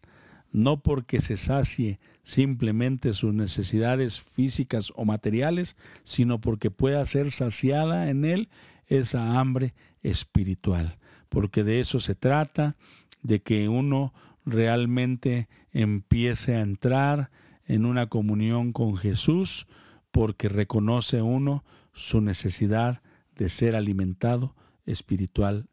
no 0.52 0.82
porque 0.82 1.22
se 1.22 1.38
sacie 1.38 2.00
simplemente 2.24 3.14
sus 3.14 3.34
necesidades 3.34 4.22
físicas 4.22 4.92
o 4.96 5.06
materiales, 5.06 5.76
sino 6.04 6.40
porque 6.40 6.72
pueda 6.72 7.06
ser 7.06 7.32
saciada 7.32 8.10
en 8.10 8.26
él 8.26 8.50
esa 8.88 9.40
hambre 9.40 9.74
espiritual, 10.02 10.98
porque 11.30 11.64
de 11.64 11.80
eso 11.80 12.00
se 12.00 12.16
trata, 12.16 12.76
de 13.22 13.42
que 13.42 13.70
uno 13.70 14.14
realmente 14.46 15.48
empiece 15.72 16.56
a 16.56 16.62
entrar 16.62 17.32
en 17.66 17.86
una 17.86 18.08
comunión 18.08 18.74
con 18.74 18.98
Jesús, 18.98 19.68
porque 20.12 20.50
reconoce 20.50 21.22
uno 21.22 21.64
su 21.94 22.22
necesidad 22.22 23.02
de 23.36 23.50
ser 23.50 23.76
alimentado 23.76 24.56
espiritual 24.86 25.70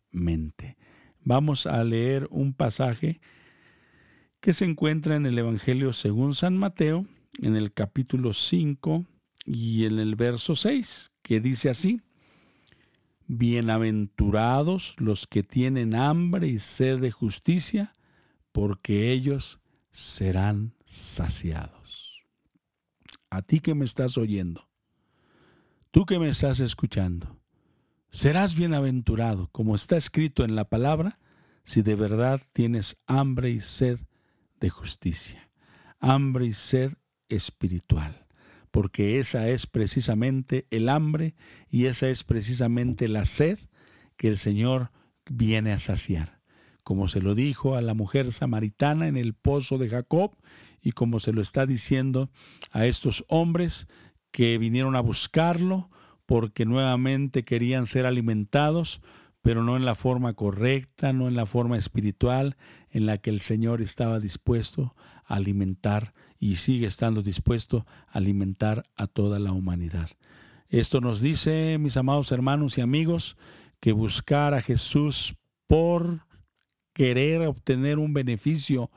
Vamos 1.23 1.66
a 1.66 1.83
leer 1.85 2.27
un 2.31 2.55
pasaje 2.55 3.20
que 4.40 4.55
se 4.55 4.64
encuentra 4.64 5.16
en 5.16 5.27
el 5.27 5.38
Evangelio 5.38 5.92
según 5.92 6.35
San 6.35 6.57
Mateo, 6.57 7.07
en 7.40 7.57
el 7.57 7.73
capítulo 7.73 8.33
5 8.33 9.05
y 9.44 9.85
en 9.85 9.99
el 9.99 10.16
verso 10.16 10.57
6, 10.57 11.12
que 11.23 11.40
dice 11.40 11.70
así, 11.70 12.01
Bienaventurados 13.27 14.96
los 14.99 15.27
que 15.27 15.44
tienen 15.44 15.94
hambre 15.94 16.49
y 16.49 16.59
sed 16.59 16.99
de 16.99 17.12
justicia, 17.12 17.94
porque 18.51 19.12
ellos 19.12 19.61
serán 19.92 20.75
saciados. 20.85 22.25
A 23.29 23.42
ti 23.42 23.61
que 23.61 23.75
me 23.75 23.85
estás 23.85 24.18
oyendo, 24.18 24.68
tú 25.92 26.07
que 26.07 26.18
me 26.18 26.29
estás 26.29 26.59
escuchando, 26.59 27.39
Serás 28.12 28.57
bienaventurado, 28.57 29.49
como 29.53 29.77
está 29.77 29.96
escrito 29.96 30.44
en 30.44 30.57
la 30.57 30.64
palabra, 30.64 31.18
si 31.64 31.83
de 31.83 31.94
verdad 31.94 32.40
tienes 32.53 32.96
hambre 33.07 33.51
y 33.51 33.61
sed 33.61 34.01
de 34.59 34.68
justicia, 34.68 35.49
hambre 36.01 36.46
y 36.46 36.53
sed 36.53 36.94
espiritual, 37.29 38.27
porque 38.73 39.20
esa 39.20 39.49
es 39.49 39.66
precisamente 39.66 40.66
el 40.70 40.88
hambre 40.88 41.37
y 41.70 41.87
esa 41.87 42.09
es 42.09 42.25
precisamente 42.25 43.07
la 43.07 43.27
sed 43.27 43.61
que 44.16 44.27
el 44.27 44.37
Señor 44.37 44.90
viene 45.31 45.73
a 45.73 45.79
saciar, 45.79 46.40
como 46.83 47.07
se 47.07 47.23
lo 47.23 47.37
dijo 47.37 47.77
a 47.77 47.81
la 47.81 47.94
mujer 47.94 48.33
samaritana 48.33 49.07
en 49.07 49.16
el 49.16 49.35
pozo 49.35 49.79
de 49.79 49.88
Jacob 49.88 50.37
y 50.83 50.92
como 50.92 51.20
se 51.20 51.33
lo 51.33 51.40
está 51.40 51.64
diciendo 51.64 52.29
a 52.73 52.87
estos 52.87 53.25
hombres 53.29 53.87
que 54.33 54.59
vinieron 54.59 54.96
a 54.96 55.01
buscarlo, 55.01 55.90
porque 56.31 56.64
nuevamente 56.64 57.43
querían 57.43 57.88
ser 57.88 58.07
alimentados, 58.07 59.01
pero 59.43 59.64
no 59.64 59.77
en 59.77 59.85
la 59.85 59.97
forma 59.97 60.35
correcta, 60.35 61.12
no 61.12 61.27
en 61.27 61.35
la 61.35 61.45
forma 61.45 61.77
espiritual 61.77 62.57
en 62.88 63.05
la 63.05 63.19
que 63.19 63.31
el 63.31 63.40
Señor 63.40 63.83
estaba 63.83 64.21
dispuesto 64.21 64.95
a 65.25 65.35
alimentar 65.35 66.14
y 66.38 66.55
sigue 66.55 66.87
estando 66.87 67.23
dispuesto 67.23 67.85
a 68.07 68.19
alimentar 68.19 68.85
a 68.97 69.09
toda 69.09 69.40
la 69.40 69.51
humanidad. 69.51 70.09
Esto 70.69 71.01
nos 71.01 71.21
dice, 71.21 71.79
mis 71.81 71.97
amados 71.97 72.31
hermanos 72.31 72.79
y 72.79 72.81
amigos, 72.81 73.37
que 73.81 73.90
buscar 73.90 74.55
a 74.55 74.62
Jesús 74.62 75.35
por 75.66 76.21
querer 76.93 77.43
obtener 77.43 77.99
un 77.99 78.12
beneficio 78.12 78.88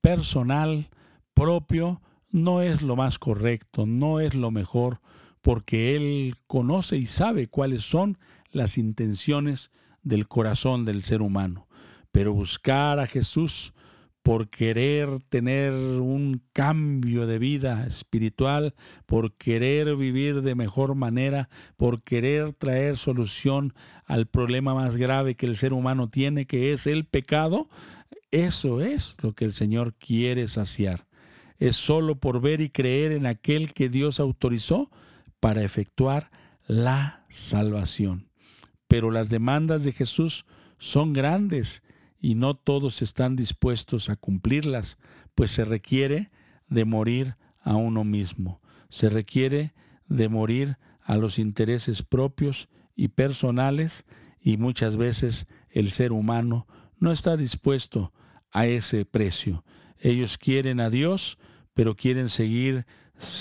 personal 0.00 0.88
propio 1.34 2.00
no 2.30 2.62
es 2.62 2.80
lo 2.80 2.96
más 2.96 3.18
correcto, 3.18 3.84
no 3.84 4.20
es 4.20 4.34
lo 4.34 4.50
mejor, 4.50 5.02
porque 5.42 5.96
Él 5.96 6.34
conoce 6.46 6.96
y 6.96 7.06
sabe 7.06 7.48
cuáles 7.48 7.82
son 7.82 8.18
las 8.50 8.78
intenciones 8.78 9.70
del 10.02 10.28
corazón 10.28 10.84
del 10.84 11.02
ser 11.02 11.20
humano. 11.20 11.66
Pero 12.12 12.32
buscar 12.32 13.00
a 13.00 13.06
Jesús 13.06 13.72
por 14.22 14.48
querer 14.50 15.08
tener 15.28 15.72
un 15.72 16.42
cambio 16.52 17.26
de 17.26 17.40
vida 17.40 17.84
espiritual, 17.86 18.74
por 19.04 19.32
querer 19.32 19.96
vivir 19.96 20.42
de 20.42 20.54
mejor 20.54 20.94
manera, 20.94 21.48
por 21.76 22.02
querer 22.02 22.52
traer 22.52 22.96
solución 22.96 23.74
al 24.06 24.26
problema 24.26 24.74
más 24.74 24.96
grave 24.96 25.34
que 25.34 25.46
el 25.46 25.56
ser 25.56 25.72
humano 25.72 26.08
tiene, 26.08 26.46
que 26.46 26.72
es 26.72 26.86
el 26.86 27.04
pecado, 27.04 27.68
eso 28.30 28.80
es 28.80 29.16
lo 29.22 29.32
que 29.34 29.44
el 29.44 29.52
Señor 29.52 29.94
quiere 29.94 30.46
saciar. 30.46 31.06
Es 31.58 31.76
solo 31.76 32.16
por 32.16 32.40
ver 32.40 32.60
y 32.60 32.70
creer 32.70 33.12
en 33.12 33.26
aquel 33.26 33.72
que 33.72 33.88
Dios 33.88 34.20
autorizó 34.20 34.88
para 35.42 35.64
efectuar 35.64 36.30
la 36.68 37.26
salvación. 37.28 38.28
Pero 38.86 39.10
las 39.10 39.28
demandas 39.28 39.82
de 39.82 39.90
Jesús 39.90 40.46
son 40.78 41.12
grandes 41.12 41.82
y 42.20 42.36
no 42.36 42.54
todos 42.54 43.02
están 43.02 43.34
dispuestos 43.34 44.08
a 44.08 44.14
cumplirlas, 44.14 44.98
pues 45.34 45.50
se 45.50 45.64
requiere 45.64 46.30
de 46.68 46.84
morir 46.84 47.34
a 47.60 47.74
uno 47.74 48.04
mismo, 48.04 48.60
se 48.88 49.10
requiere 49.10 49.74
de 50.06 50.28
morir 50.28 50.78
a 51.02 51.16
los 51.16 51.40
intereses 51.40 52.04
propios 52.04 52.68
y 52.94 53.08
personales 53.08 54.04
y 54.40 54.58
muchas 54.58 54.96
veces 54.96 55.48
el 55.70 55.90
ser 55.90 56.12
humano 56.12 56.68
no 57.00 57.10
está 57.10 57.36
dispuesto 57.36 58.12
a 58.52 58.66
ese 58.66 59.04
precio. 59.04 59.64
Ellos 59.98 60.38
quieren 60.38 60.78
a 60.78 60.88
Dios, 60.88 61.36
pero 61.74 61.96
quieren 61.96 62.28
seguir 62.28 62.86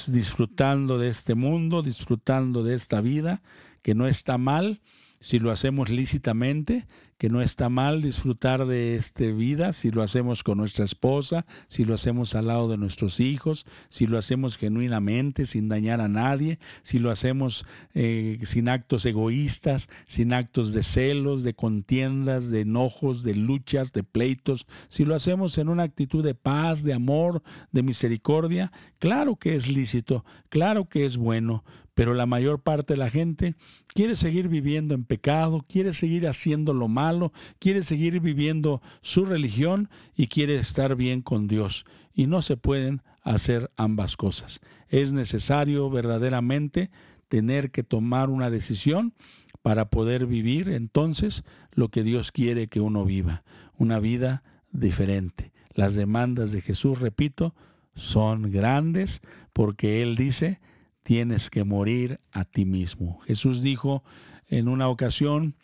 disfrutando 0.07 0.97
de 0.97 1.09
este 1.09 1.35
mundo, 1.35 1.81
disfrutando 1.81 2.63
de 2.63 2.75
esta 2.75 3.01
vida, 3.01 3.41
que 3.81 3.95
no 3.95 4.07
está 4.07 4.37
mal, 4.37 4.81
si 5.21 5.39
lo 5.39 5.51
hacemos 5.51 5.89
lícitamente, 5.89 6.87
que 7.21 7.29
no 7.29 7.43
está 7.43 7.69
mal 7.69 8.01
disfrutar 8.01 8.65
de 8.65 8.95
esta 8.95 9.25
vida, 9.25 9.73
si 9.73 9.91
lo 9.91 10.01
hacemos 10.01 10.41
con 10.43 10.57
nuestra 10.57 10.83
esposa, 10.83 11.45
si 11.67 11.85
lo 11.85 11.93
hacemos 11.93 12.33
al 12.33 12.47
lado 12.47 12.67
de 12.67 12.77
nuestros 12.77 13.19
hijos, 13.19 13.67
si 13.89 14.07
lo 14.07 14.17
hacemos 14.17 14.57
genuinamente, 14.57 15.45
sin 15.45 15.69
dañar 15.69 16.01
a 16.01 16.07
nadie, 16.07 16.57
si 16.81 16.97
lo 16.97 17.11
hacemos 17.11 17.67
eh, 17.93 18.39
sin 18.41 18.69
actos 18.69 19.05
egoístas, 19.05 19.87
sin 20.07 20.33
actos 20.33 20.73
de 20.73 20.81
celos, 20.81 21.43
de 21.43 21.53
contiendas, 21.53 22.49
de 22.49 22.61
enojos, 22.61 23.21
de 23.21 23.35
luchas, 23.35 23.93
de 23.93 24.01
pleitos, 24.01 24.65
si 24.89 25.05
lo 25.05 25.13
hacemos 25.13 25.59
en 25.59 25.69
una 25.69 25.83
actitud 25.83 26.23
de 26.23 26.33
paz, 26.33 26.83
de 26.83 26.95
amor, 26.95 27.43
de 27.71 27.83
misericordia, 27.83 28.71
claro 28.97 29.35
que 29.35 29.55
es 29.55 29.67
lícito, 29.67 30.25
claro 30.49 30.89
que 30.89 31.05
es 31.05 31.17
bueno, 31.17 31.63
pero 31.93 32.13
la 32.13 32.25
mayor 32.25 32.61
parte 32.61 32.93
de 32.93 32.97
la 32.97 33.09
gente 33.09 33.55
quiere 33.87 34.15
seguir 34.15 34.47
viviendo 34.47 34.93
en 34.93 35.03
pecado, 35.03 35.65
quiere 35.67 35.93
seguir 35.93 36.27
haciendo 36.27 36.73
lo 36.73 36.87
malo, 36.87 37.33
quiere 37.59 37.83
seguir 37.83 38.19
viviendo 38.19 38.81
su 39.01 39.25
religión 39.25 39.89
y 40.15 40.27
quiere 40.27 40.55
estar 40.55 40.95
bien 40.95 41.21
con 41.21 41.47
Dios. 41.47 41.85
Y 42.13 42.27
no 42.27 42.41
se 42.41 42.57
pueden 42.57 43.01
hacer 43.23 43.71
ambas 43.77 44.17
cosas. 44.17 44.61
Es 44.89 45.13
necesario 45.13 45.89
verdaderamente 45.89 46.89
tener 47.27 47.71
que 47.71 47.83
tomar 47.83 48.29
una 48.29 48.49
decisión 48.49 49.13
para 49.61 49.89
poder 49.89 50.25
vivir 50.25 50.69
entonces 50.69 51.43
lo 51.71 51.89
que 51.89 52.03
Dios 52.03 52.31
quiere 52.31 52.67
que 52.67 52.81
uno 52.81 53.05
viva, 53.05 53.43
una 53.77 53.99
vida 53.99 54.43
diferente. 54.71 55.51
Las 55.73 55.95
demandas 55.95 56.51
de 56.51 56.61
Jesús, 56.61 56.99
repito, 56.99 57.53
son 57.95 58.51
grandes 58.51 59.21
porque 59.53 60.01
Él 60.01 60.15
dice, 60.15 60.59
tienes 61.03 61.49
que 61.49 61.63
morir 61.63 62.19
a 62.31 62.45
ti 62.45 62.65
mismo. 62.65 63.19
Jesús 63.21 63.61
dijo 63.61 64.03
en 64.47 64.67
una 64.67 64.89
ocasión 64.89 65.55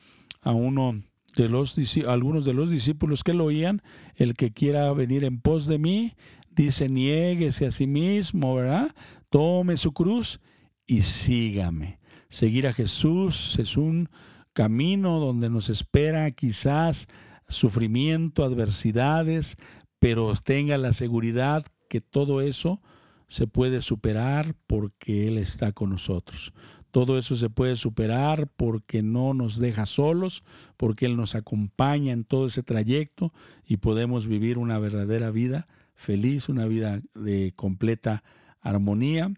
a 0.42 0.52
uno 0.52 1.02
de 1.36 1.50
los 1.50 1.76
algunos 2.08 2.46
de 2.46 2.54
los 2.54 2.70
discípulos 2.70 3.24
que 3.24 3.34
lo 3.34 3.46
oían, 3.46 3.82
el 4.16 4.34
que 4.34 4.52
quiera 4.52 4.92
venir 4.94 5.24
en 5.24 5.40
pos 5.40 5.68
de 5.68 5.78
mí, 5.78 6.16
dice, 6.50 6.90
niéguese 6.90 7.68
a 7.68 7.72
sí 7.72 7.86
mismo, 7.86 8.56
¿verdad? 8.56 8.96
Tome 9.30 9.78
su 9.78 9.94
cruz 9.94 10.40
y 10.88 11.02
sígame. 11.02 12.00
Seguir 12.30 12.68
a 12.68 12.74
Jesús 12.74 13.58
es 13.60 13.78
un 13.78 14.10
camino 14.54 15.20
donde 15.20 15.50
nos 15.50 15.70
espera 15.70 16.32
quizás 16.32 17.08
sufrimiento, 17.48 18.44
adversidades, 18.44 19.58
pero 20.00 20.34
tenga 20.44 20.78
la 20.78 20.94
seguridad 20.94 21.66
que 21.90 22.02
todo 22.02 22.42
eso 22.42 22.82
se 23.28 23.48
puede 23.48 23.82
superar 23.82 24.56
porque 24.68 25.28
Él 25.28 25.38
está 25.38 25.72
con 25.72 25.90
nosotros. 25.90 26.54
Todo 26.92 27.18
eso 27.18 27.36
se 27.36 27.50
puede 27.50 27.76
superar 27.76 28.48
porque 28.48 29.04
no 29.04 29.34
nos 29.34 29.58
deja 29.58 29.86
solos, 29.86 30.44
porque 30.78 31.06
Él 31.06 31.18
nos 31.18 31.36
acompaña 31.36 32.14
en 32.14 32.24
todo 32.24 32.48
ese 32.48 32.64
trayecto 32.64 33.34
y 33.66 33.78
podemos 33.78 34.26
vivir 34.26 34.58
una 34.58 34.80
verdadera 34.80 35.30
vida 35.30 35.68
feliz, 35.96 36.48
una 36.48 36.66
vida 36.66 37.02
de 37.14 37.54
completa 37.56 38.24
armonía, 38.62 39.32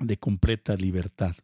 de 0.00 0.16
completa 0.18 0.74
libertad. 0.74 1.36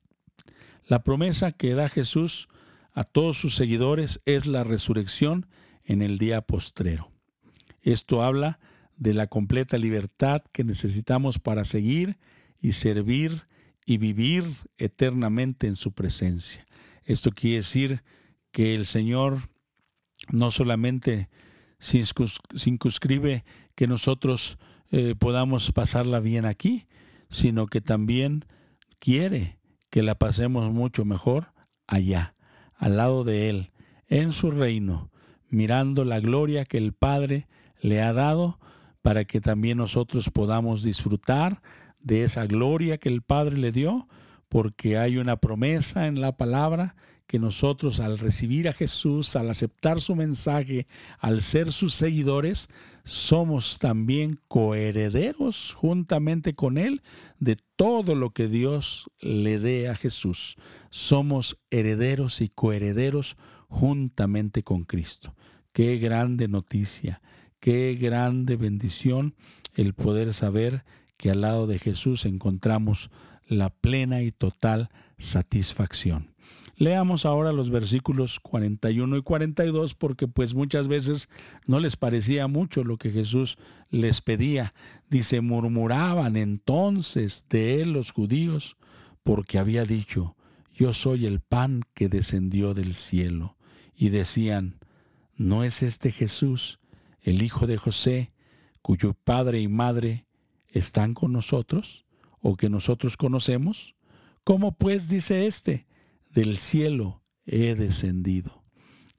La 0.87 1.03
promesa 1.03 1.53
que 1.53 1.75
da 1.75 1.88
Jesús 1.88 2.48
a 2.92 3.05
todos 3.05 3.38
sus 3.38 3.55
seguidores 3.55 4.20
es 4.27 4.46
la 4.46 4.64
resurrección 4.64 5.46
en 5.85 6.03
el 6.03 6.18
día 6.18 6.42
postrero. 6.42 7.11
Esto 7.83 8.22
habla 8.22 8.59
de 8.59 8.71
la 9.03 9.27
completa 9.27 9.79
libertad 9.79 10.43
que 10.53 10.65
necesitamos 10.65 11.38
para 11.38 11.65
seguir 11.65 12.19
y 12.61 12.73
servir 12.73 13.47
y 13.85 13.99
vivir 13.99 14.45
eternamente 14.79 15.67
en 15.67 15.77
su 15.77 15.93
presencia. 15.93 16.65
Esto 17.05 17.33
quiere 17.33 17.57
decir 17.57 18.03
que 18.53 18.75
el 18.75 18.87
Señor 18.87 19.49
no 20.31 20.51
solamente 20.51 21.29
circunscribe 21.81 23.45
que 23.75 23.87
nosotros 23.88 24.59
eh, 24.91 25.15
podamos 25.19 25.73
pasarla 25.73 26.21
bien 26.21 26.45
aquí, 26.45 26.87
sino 27.29 27.67
que 27.67 27.81
también 27.81 28.45
quiere 29.01 29.59
que 29.91 30.03
la 30.03 30.15
pasemos 30.15 30.73
mucho 30.73 31.05
mejor 31.05 31.53
allá, 31.87 32.37
al 32.77 32.97
lado 32.99 33.25
de 33.25 33.51
Él, 33.51 33.73
en 34.07 34.33
su 34.33 34.51
reino, 34.51 35.11
mirando 35.49 36.05
la 36.05 36.21
gloria 36.21 36.65
que 36.65 36.79
el 36.79 36.93
Padre 36.93 37.49
le 37.81 38.01
ha 38.01 38.12
dado 38.12 38.61
para 39.03 39.25
que 39.25 39.41
también 39.41 39.79
nosotros 39.79 40.31
podamos 40.31 40.83
disfrutar 40.83 41.61
de 42.01 42.25
esa 42.25 42.47
gloria 42.47 42.99
que 42.99 43.09
el 43.09 43.23
Padre 43.23 43.59
le 43.59 43.73
dio, 43.73 44.09
porque 44.49 44.99
hay 44.99 45.19
una 45.19 45.37
promesa 45.37 46.07
en 46.07 46.21
la 46.21 46.37
palabra 46.37 46.95
que 47.27 47.38
nosotros 47.38 48.01
al 48.01 48.19
recibir 48.19 48.69
a 48.69 48.75
Jesús, 48.75 49.37
al 49.37 49.49
aceptar 49.49 50.01
su 50.01 50.15
mensaje, 50.15 50.87
al 51.19 51.41
ser 51.41 51.73
sus 51.73 51.95
seguidores, 51.95 52.69
somos 53.05 53.79
también 53.79 54.38
coherederos 54.49 55.73
juntamente 55.73 56.55
con 56.55 56.77
Él 56.77 57.03
de 57.41 57.57
todo 57.77 58.15
lo 58.15 58.31
que 58.31 58.49
Dios 58.49 59.11
le 59.19 59.59
dé 59.59 59.88
a 59.88 59.95
Jesús. 59.95 60.57
Somos 60.91 61.59
herederos 61.71 62.41
y 62.43 62.51
coherederos 62.51 63.37
juntamente 63.69 64.62
con 64.62 64.85
Cristo. 64.85 65.35
Qué 65.73 65.97
grande 65.97 66.49
noticia. 66.49 67.23
Qué 67.62 67.94
grande 67.94 68.57
bendición 68.57 69.37
el 69.77 69.94
poder 69.94 70.35
saber 70.35 70.83
que 71.16 71.31
al 71.31 71.42
lado 71.42 71.68
de 71.68 71.79
Jesús 71.79 72.25
encontramos 72.25 73.09
la 73.46 73.70
plena 73.70 74.20
y 74.22 74.33
total 74.33 74.90
satisfacción. 75.16 76.35
Leamos 76.75 77.25
ahora 77.25 77.53
los 77.53 77.70
versículos 77.70 78.40
41 78.40 79.16
y 79.16 79.22
42 79.22 79.94
porque 79.94 80.27
pues 80.27 80.55
muchas 80.55 80.88
veces 80.88 81.29
no 81.64 81.79
les 81.79 81.96
parecía 81.96 82.48
mucho 82.48 82.83
lo 82.83 82.96
que 82.96 83.12
Jesús 83.12 83.59
les 83.90 84.22
pedía. 84.22 84.75
Dice, 85.09 85.40
murmuraban 85.40 86.35
entonces 86.35 87.46
de 87.48 87.81
él 87.81 87.92
los 87.92 88.11
judíos 88.11 88.77
porque 89.22 89.61
había 89.61 89.85
dicho, 89.85 90.35
yo 90.75 90.92
soy 90.92 91.27
el 91.27 91.38
pan 91.38 91.83
que 91.94 92.09
descendió 92.09 92.75
del 92.75 92.96
cielo. 92.96 93.55
Y 93.94 94.09
decían, 94.09 94.81
¿no 95.37 95.62
es 95.62 95.85
este 95.85 96.11
Jesús 96.11 96.81
el 97.22 97.42
hijo 97.42 97.66
de 97.66 97.76
José, 97.76 98.32
cuyo 98.82 99.14
padre 99.14 99.61
y 99.61 99.68
madre 99.68 100.26
están 100.68 101.14
con 101.14 101.32
nosotros 101.32 102.04
o 102.40 102.56
que 102.56 102.68
nosotros 102.68 103.16
conocemos? 103.16 103.94
¿Cómo 104.44 104.72
pues 104.72 105.08
dice 105.08 105.46
éste, 105.46 105.87
del 106.30 106.58
cielo 106.58 107.22
he 107.46 107.74
descendido? 107.74 108.62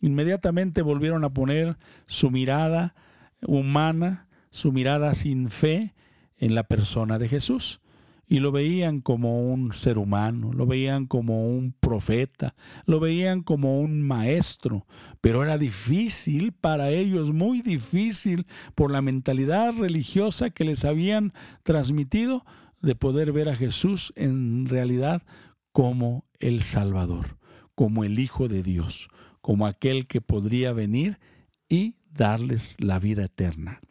Inmediatamente 0.02 0.82
volvieron 0.82 1.24
a 1.24 1.34
poner 1.34 1.78
su 2.08 2.30
mirada 2.30 2.94
humana, 3.42 4.28
su 4.50 4.74
mirada 4.74 5.16
sin 5.16 5.50
fe 5.50 5.94
en 6.38 6.56
la 6.56 6.64
persona 6.64 7.20
de 7.20 7.30
Jesús. 7.30 7.80
Y 8.28 8.40
lo 8.40 8.52
veían 8.52 9.02
como 9.02 9.52
un 9.52 9.74
ser 9.74 9.98
humano, 9.98 10.54
lo 10.54 10.66
veían 10.66 11.06
como 11.06 11.48
un 11.48 11.74
profeta, 11.80 12.56
lo 12.86 13.00
veían 13.00 13.44
como 13.44 13.80
un 13.80 14.02
maestro, 14.02 14.86
pero 15.22 15.44
era 15.44 15.58
difícil 15.58 16.54
para 16.54 16.90
ellos, 16.90 17.32
muy 17.32 17.62
difícil 17.62 18.46
por 18.76 18.92
la 18.92 19.02
mentalidad 19.02 19.74
religiosa 19.74 20.50
que 20.50 20.64
les 20.64 20.86
habían 20.86 21.34
transmitido 21.64 22.46
de 22.82 22.96
poder 22.96 23.32
ver 23.32 23.50
a 23.50 23.56
Jesús 23.56 24.14
en 24.16 24.68
realidad 24.68 25.24
como 25.72 26.26
el 26.40 26.64
Salvador, 26.64 27.38
como 27.76 28.04
el 28.04 28.20
Hijo 28.20 28.48
de 28.48 28.64
Dios, 28.64 29.10
como 29.42 29.66
aquel 29.66 30.08
que 30.08 30.22
podría 30.22 30.74
venir 30.74 31.20
y 31.68 31.96
darles 32.12 32.76
la 32.80 33.00
vida 33.00 33.26
eterna. 33.26 33.82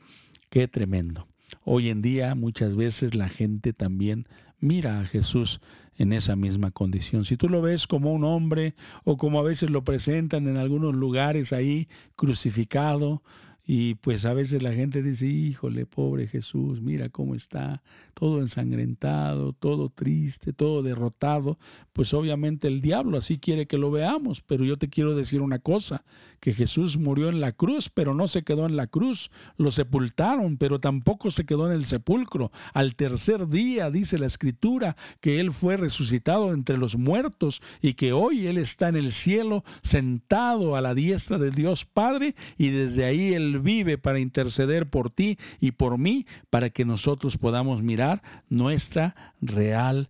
Qué 0.51 0.69
tremendo. 0.69 1.32
Hoy 1.65 1.89
en 1.89 2.03
día 2.03 2.35
muchas 2.35 2.77
veces 2.77 3.15
la 3.15 3.29
gente 3.29 3.73
también 3.73 4.27
mira 4.61 5.01
a 5.01 5.05
Jesús 5.05 5.61
en 5.97 6.13
esa 6.13 6.37
misma 6.37 6.71
condición. 6.71 7.25
Si 7.25 7.37
tú 7.37 7.49
lo 7.49 7.63
ves 7.63 7.87
como 7.87 8.13
un 8.13 8.25
hombre 8.25 8.75
o 9.05 9.17
como 9.17 9.39
a 9.39 9.43
veces 9.43 9.71
lo 9.71 9.85
presentan 9.85 10.49
en 10.49 10.57
algunos 10.57 10.95
lugares 10.95 11.53
ahí 11.53 11.89
crucificado, 12.17 13.23
y 13.65 13.95
pues 13.97 14.25
a 14.25 14.35
veces 14.35 14.61
la 14.63 14.73
gente 14.73 15.03
dice, 15.03 15.27
híjole, 15.27 15.87
pobre 15.87 16.27
Jesús, 16.27 16.81
mira 16.81 17.09
cómo 17.11 17.37
está, 17.37 17.83
todo 18.13 18.41
ensangrentado, 18.41 19.53
todo 19.53 19.89
triste, 19.89 20.53
todo 20.53 20.83
derrotado. 20.83 21.59
Pues 21.93 22.13
obviamente 22.13 22.67
el 22.67 22.81
diablo 22.81 23.19
así 23.19 23.39
quiere 23.39 23.67
que 23.67 23.79
lo 23.79 23.93
veamos, 23.93 24.41
pero 24.41 24.65
yo 24.65 24.77
te 24.79 24.89
quiero 24.89 25.15
decir 25.15 25.43
una 25.43 25.61
cosa, 25.61 26.05
que 26.41 26.53
Jesús 26.53 26.99
murió 26.99 27.29
en 27.29 27.41
la 27.41 27.53
cruz, 27.53 27.89
pero 27.89 28.15
no 28.15 28.27
se 28.27 28.43
quedó 28.43 28.67
en 28.67 28.75
la 28.75 28.89
cruz, 28.89 29.31
lo 29.59 29.71
sepultaron, 29.71 30.57
pero 30.57 30.81
tampoco 30.81 31.31
se 31.31 31.45
quedó 31.45 31.71
en 31.71 31.73
el 31.73 31.85
sepulcro. 31.85 32.51
Al 32.75 32.97
tercer 32.97 33.47
día 33.47 33.93
dice 33.93 34.19
la 34.19 34.27
escritura 34.27 34.97
que 35.21 35.39
Él 35.39 35.53
fue 35.53 35.77
resucitado 35.77 36.53
entre 36.53 36.79
los 36.79 36.97
muertos 36.97 37.63
y 37.81 37.95
que 37.95 38.13
hoy 38.13 38.49
Él 38.49 38.59
está 38.59 38.89
en 38.89 38.97
el 38.97 39.13
cielo 39.13 39.63
sentado 39.85 40.75
a 40.75 40.81
la 40.81 40.95
diestra 40.95 41.39
de 41.39 41.53
Dios 41.53 41.85
Padre 41.85 42.35
y 42.59 42.71
desde 42.71 43.05
ahí 43.05 43.35
Él 43.35 43.52
vive 43.61 43.99
para 43.99 44.21
interceder 44.21 44.89
por 44.89 45.11
ti 45.11 45.39
y 45.61 45.73
por 45.73 45.99
mí, 45.99 46.27
para 46.51 46.71
que 46.71 46.85
nosotros 46.85 47.39
podamos 47.39 47.83
mirar 47.83 48.23
nuestra 48.49 49.35
real 49.41 50.09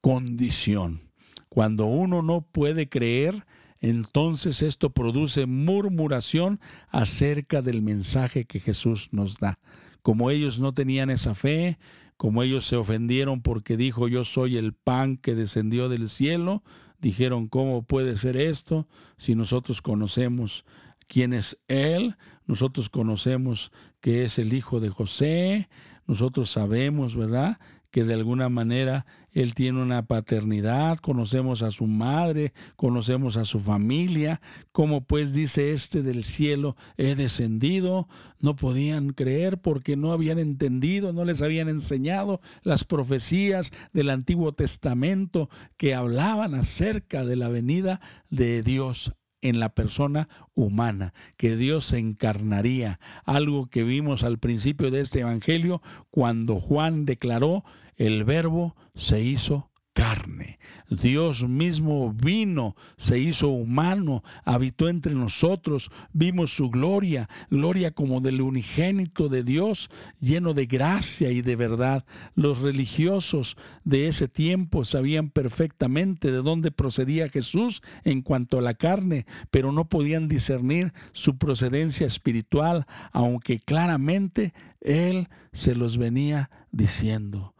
condición. 0.00 1.02
Cuando 1.48 1.86
uno 1.86 2.22
no 2.22 2.42
puede 2.42 2.88
creer, 2.88 3.44
entonces 3.80 4.62
esto 4.62 4.90
produce 4.90 5.46
murmuración 5.46 6.60
acerca 6.88 7.62
del 7.62 7.82
mensaje 7.82 8.44
que 8.44 8.60
Jesús 8.60 9.08
nos 9.12 9.38
da. 9.38 9.58
Como 10.02 10.30
ellos 10.30 10.60
no 10.60 10.74
tenían 10.74 11.10
esa 11.10 11.34
fe, 11.34 11.78
como 12.16 12.42
ellos 12.42 12.66
se 12.66 12.76
ofendieron 12.76 13.40
porque 13.42 13.76
dijo 13.76 14.08
yo 14.08 14.24
soy 14.24 14.56
el 14.56 14.72
pan 14.72 15.16
que 15.16 15.34
descendió 15.34 15.88
del 15.88 16.08
cielo, 16.08 16.62
dijeron, 17.00 17.48
¿cómo 17.48 17.82
puede 17.82 18.16
ser 18.16 18.36
esto 18.36 18.88
si 19.16 19.34
nosotros 19.34 19.80
conocemos 19.82 20.64
quién 21.08 21.32
es 21.32 21.58
Él, 21.68 22.16
nosotros 22.46 22.88
conocemos 22.88 23.72
que 24.00 24.24
es 24.24 24.38
el 24.38 24.52
hijo 24.52 24.80
de 24.80 24.90
José, 24.90 25.68
nosotros 26.06 26.50
sabemos, 26.50 27.16
¿verdad? 27.16 27.58
que 27.90 28.04
de 28.04 28.14
alguna 28.14 28.48
manera 28.48 29.06
él 29.32 29.54
tiene 29.54 29.80
una 29.80 30.06
paternidad, 30.06 30.98
conocemos 30.98 31.62
a 31.62 31.70
su 31.70 31.86
madre, 31.86 32.52
conocemos 32.76 33.36
a 33.36 33.44
su 33.44 33.60
familia, 33.60 34.40
como 34.72 35.04
pues 35.04 35.32
dice 35.32 35.72
este 35.72 36.02
del 36.02 36.24
cielo, 36.24 36.76
he 36.96 37.14
descendido, 37.14 38.08
no 38.40 38.56
podían 38.56 39.10
creer 39.10 39.58
porque 39.58 39.96
no 39.96 40.12
habían 40.12 40.38
entendido, 40.38 41.12
no 41.12 41.24
les 41.24 41.40
habían 41.40 41.68
enseñado 41.68 42.40
las 42.62 42.84
profecías 42.84 43.70
del 43.92 44.10
Antiguo 44.10 44.52
Testamento 44.52 45.48
que 45.76 45.94
hablaban 45.94 46.54
acerca 46.54 47.24
de 47.24 47.36
la 47.36 47.48
venida 47.48 48.00
de 48.28 48.62
Dios 48.62 49.14
en 49.42 49.60
la 49.60 49.70
persona 49.70 50.28
humana, 50.54 51.14
que 51.36 51.56
Dios 51.56 51.86
se 51.86 51.98
encarnaría, 51.98 53.00
algo 53.24 53.66
que 53.66 53.84
vimos 53.84 54.24
al 54.24 54.38
principio 54.38 54.90
de 54.90 55.00
este 55.00 55.20
Evangelio 55.20 55.82
cuando 56.10 56.58
Juan 56.58 57.06
declaró, 57.06 57.64
el 57.96 58.24
verbo 58.24 58.76
se 58.94 59.22
hizo 59.22 59.70
carne. 59.98 60.60
Dios 60.88 61.46
mismo 61.46 62.12
vino, 62.12 62.76
se 62.96 63.18
hizo 63.18 63.48
humano, 63.48 64.22
habitó 64.44 64.88
entre 64.88 65.12
nosotros, 65.12 65.90
vimos 66.12 66.52
su 66.54 66.70
gloria, 66.70 67.28
gloria 67.50 67.90
como 67.90 68.20
del 68.20 68.40
unigénito 68.40 69.28
de 69.28 69.42
Dios, 69.42 69.90
lleno 70.20 70.54
de 70.54 70.66
gracia 70.66 71.32
y 71.32 71.42
de 71.42 71.56
verdad. 71.56 72.04
Los 72.36 72.60
religiosos 72.60 73.56
de 73.82 74.06
ese 74.06 74.28
tiempo 74.28 74.84
sabían 74.84 75.30
perfectamente 75.30 76.30
de 76.30 76.42
dónde 76.42 76.70
procedía 76.70 77.28
Jesús 77.28 77.82
en 78.04 78.22
cuanto 78.22 78.58
a 78.58 78.62
la 78.62 78.74
carne, 78.74 79.26
pero 79.50 79.72
no 79.72 79.88
podían 79.88 80.28
discernir 80.28 80.92
su 81.10 81.38
procedencia 81.38 82.06
espiritual, 82.06 82.86
aunque 83.10 83.58
claramente 83.58 84.54
Él 84.80 85.28
se 85.52 85.74
los 85.74 85.98
venía 85.98 86.50
diciendo. 86.70 87.56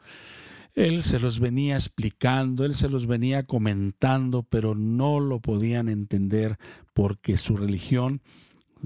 Él 0.79 1.03
se 1.03 1.19
los 1.19 1.41
venía 1.41 1.75
explicando, 1.75 2.65
él 2.65 2.77
se 2.77 2.89
los 2.89 3.09
venía 3.09 3.43
comentando, 3.43 4.45
pero 4.45 4.77
no 4.77 5.19
lo 5.19 5.41
podían 5.41 5.89
entender 5.89 6.57
porque 6.95 7.37
su 7.37 7.57
religión 7.57 8.23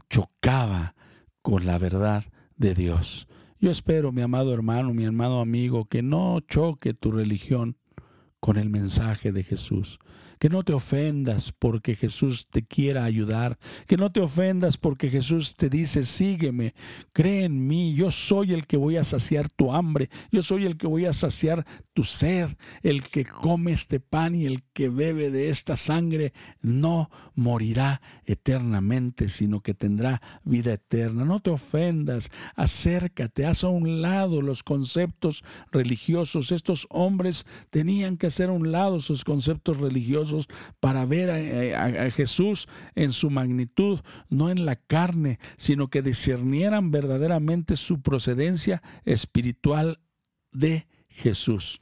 chocaba 0.08 0.94
con 1.42 1.66
la 1.66 1.76
verdad 1.76 2.24
de 2.56 2.74
Dios. 2.74 3.28
Yo 3.60 3.70
espero, 3.70 4.10
mi 4.10 4.22
amado 4.22 4.54
hermano, 4.54 4.94
mi 4.94 5.04
amado 5.04 5.38
amigo, 5.40 5.84
que 5.84 6.00
no 6.00 6.40
choque 6.40 6.94
tu 6.94 7.12
religión 7.12 7.76
con 8.40 8.56
el 8.56 8.70
mensaje 8.70 9.30
de 9.30 9.44
Jesús. 9.44 9.98
Que 10.42 10.48
no 10.48 10.64
te 10.64 10.72
ofendas 10.72 11.52
porque 11.56 11.94
Jesús 11.94 12.48
te 12.50 12.64
quiera 12.64 13.04
ayudar. 13.04 13.60
Que 13.86 13.96
no 13.96 14.10
te 14.10 14.18
ofendas 14.18 14.76
porque 14.76 15.08
Jesús 15.08 15.54
te 15.54 15.70
dice, 15.70 16.02
sígueme, 16.02 16.74
cree 17.12 17.44
en 17.44 17.68
mí, 17.68 17.94
yo 17.94 18.10
soy 18.10 18.52
el 18.52 18.66
que 18.66 18.76
voy 18.76 18.96
a 18.96 19.04
saciar 19.04 19.48
tu 19.48 19.72
hambre, 19.72 20.10
yo 20.32 20.42
soy 20.42 20.64
el 20.64 20.78
que 20.78 20.88
voy 20.88 21.06
a 21.06 21.12
saciar 21.12 21.64
tu 21.92 22.02
sed. 22.02 22.48
El 22.82 23.04
que 23.04 23.24
come 23.24 23.70
este 23.70 24.00
pan 24.00 24.34
y 24.34 24.46
el 24.46 24.64
que 24.72 24.88
bebe 24.88 25.30
de 25.30 25.48
esta 25.48 25.76
sangre 25.76 26.32
no 26.60 27.08
morirá 27.36 28.02
eternamente, 28.24 29.28
sino 29.28 29.60
que 29.60 29.74
tendrá 29.74 30.20
vida 30.42 30.72
eterna. 30.72 31.24
No 31.24 31.38
te 31.38 31.50
ofendas, 31.50 32.30
acércate, 32.56 33.46
haz 33.46 33.62
a 33.62 33.68
un 33.68 34.02
lado 34.02 34.42
los 34.42 34.64
conceptos 34.64 35.44
religiosos. 35.70 36.50
Estos 36.50 36.88
hombres 36.90 37.46
tenían 37.70 38.16
que 38.16 38.26
hacer 38.26 38.48
a 38.48 38.52
un 38.52 38.72
lado 38.72 38.98
sus 38.98 39.22
conceptos 39.22 39.76
religiosos 39.76 40.31
para 40.80 41.04
ver 41.06 41.74
a, 41.74 42.10
Jesús 42.10 42.68
en 42.94 43.12
su 43.12 43.30
magnitud, 43.30 44.00
no 44.28 44.50
en 44.50 44.64
la 44.64 44.76
carne, 44.76 45.38
sino 45.56 45.88
que 45.88 46.02
discernieran 46.02 46.90
verdaderamente 46.90 47.76
su 47.76 48.02
procedencia 48.02 48.82
espiritual 49.04 50.00
de 50.52 50.86
Jesús. 51.08 51.80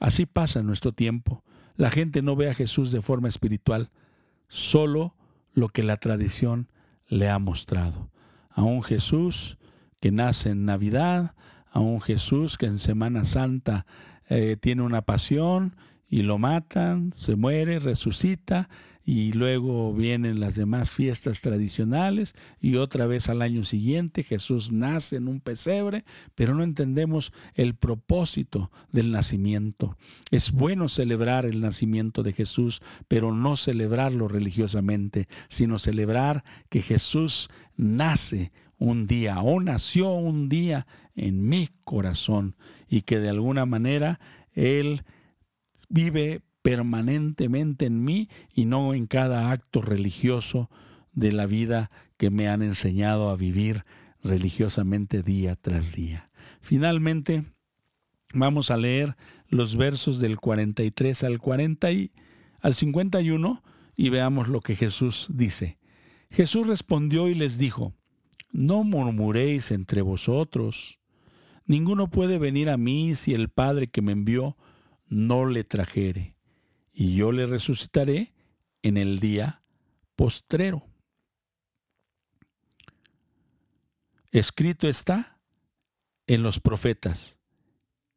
Así 0.00 0.26
pasa 0.26 0.60
en 0.60 0.66
nuestro 0.66 0.92
tiempo. 0.92 1.44
La 1.76 1.90
gente 1.90 2.22
no 2.22 2.36
ve 2.36 2.50
a 2.50 2.54
Jesús 2.54 2.92
de 2.92 3.02
forma 3.02 3.28
espiritual, 3.28 3.90
solo 4.48 5.14
lo 5.52 5.68
que 5.68 5.82
la 5.82 5.96
tradición 5.96 6.68
le 7.06 7.28
ha 7.28 7.38
mostrado. 7.38 8.10
A 8.50 8.62
un 8.62 8.82
Jesús 8.82 9.58
que 10.00 10.10
nace 10.10 10.50
en 10.50 10.64
Navidad, 10.64 11.34
a 11.70 11.80
un 11.80 12.00
Jesús 12.00 12.58
que 12.58 12.66
en 12.66 12.78
Semana 12.78 13.24
Santa 13.24 13.86
eh, 14.28 14.56
tiene 14.60 14.82
una 14.82 15.02
pasión 15.02 15.76
y 16.12 16.20
lo 16.20 16.36
matan, 16.36 17.10
se 17.14 17.36
muere, 17.36 17.78
resucita 17.78 18.68
y 19.02 19.32
luego 19.32 19.94
vienen 19.94 20.40
las 20.40 20.56
demás 20.56 20.90
fiestas 20.90 21.40
tradicionales 21.40 22.34
y 22.60 22.76
otra 22.76 23.06
vez 23.06 23.30
al 23.30 23.40
año 23.40 23.64
siguiente 23.64 24.22
Jesús 24.22 24.72
nace 24.72 25.16
en 25.16 25.26
un 25.26 25.40
pesebre, 25.40 26.04
pero 26.34 26.54
no 26.54 26.64
entendemos 26.64 27.32
el 27.54 27.74
propósito 27.76 28.70
del 28.92 29.10
nacimiento. 29.10 29.96
Es 30.30 30.52
bueno 30.52 30.90
celebrar 30.90 31.46
el 31.46 31.62
nacimiento 31.62 32.22
de 32.22 32.34
Jesús, 32.34 32.82
pero 33.08 33.34
no 33.34 33.56
celebrarlo 33.56 34.28
religiosamente, 34.28 35.28
sino 35.48 35.78
celebrar 35.78 36.44
que 36.68 36.82
Jesús 36.82 37.48
nace 37.74 38.52
un 38.76 39.06
día 39.06 39.40
o 39.40 39.62
nació 39.62 40.12
un 40.12 40.50
día 40.50 40.86
en 41.16 41.48
mi 41.48 41.70
corazón 41.84 42.54
y 42.86 43.00
que 43.00 43.18
de 43.18 43.30
alguna 43.30 43.64
manera 43.64 44.20
Él 44.52 45.04
vive 45.92 46.40
permanentemente 46.62 47.86
en 47.86 48.02
mí 48.02 48.28
y 48.54 48.64
no 48.64 48.94
en 48.94 49.06
cada 49.06 49.50
acto 49.50 49.82
religioso 49.82 50.70
de 51.12 51.32
la 51.32 51.46
vida 51.46 51.90
que 52.16 52.30
me 52.30 52.48
han 52.48 52.62
enseñado 52.62 53.28
a 53.28 53.36
vivir 53.36 53.84
religiosamente 54.22 55.22
día 55.22 55.54
tras 55.56 55.92
día. 55.92 56.30
Finalmente, 56.60 57.44
vamos 58.32 58.70
a 58.70 58.76
leer 58.76 59.16
los 59.48 59.76
versos 59.76 60.18
del 60.18 60.38
43 60.38 61.24
al 61.24 61.38
40 61.38 61.92
y 61.92 62.12
al 62.60 62.74
51 62.74 63.62
y 63.94 64.08
veamos 64.08 64.48
lo 64.48 64.60
que 64.60 64.76
Jesús 64.76 65.26
dice. 65.30 65.78
Jesús 66.30 66.66
respondió 66.66 67.28
y 67.28 67.34
les 67.34 67.58
dijo: 67.58 67.92
No 68.50 68.82
murmuréis 68.84 69.70
entre 69.70 70.00
vosotros. 70.00 70.98
ninguno 71.66 72.08
puede 72.08 72.38
venir 72.38 72.70
a 72.70 72.78
mí 72.78 73.14
si 73.14 73.34
el 73.34 73.48
Padre 73.48 73.88
que 73.88 74.00
me 74.00 74.12
envió 74.12 74.56
no 75.12 75.44
le 75.44 75.62
trajere, 75.62 76.36
y 76.90 77.14
yo 77.14 77.32
le 77.32 77.46
resucitaré 77.46 78.32
en 78.80 78.96
el 78.96 79.20
día 79.20 79.62
postrero. 80.16 80.86
Escrito 84.30 84.88
está 84.88 85.38
en 86.26 86.42
los 86.42 86.60
profetas, 86.60 87.38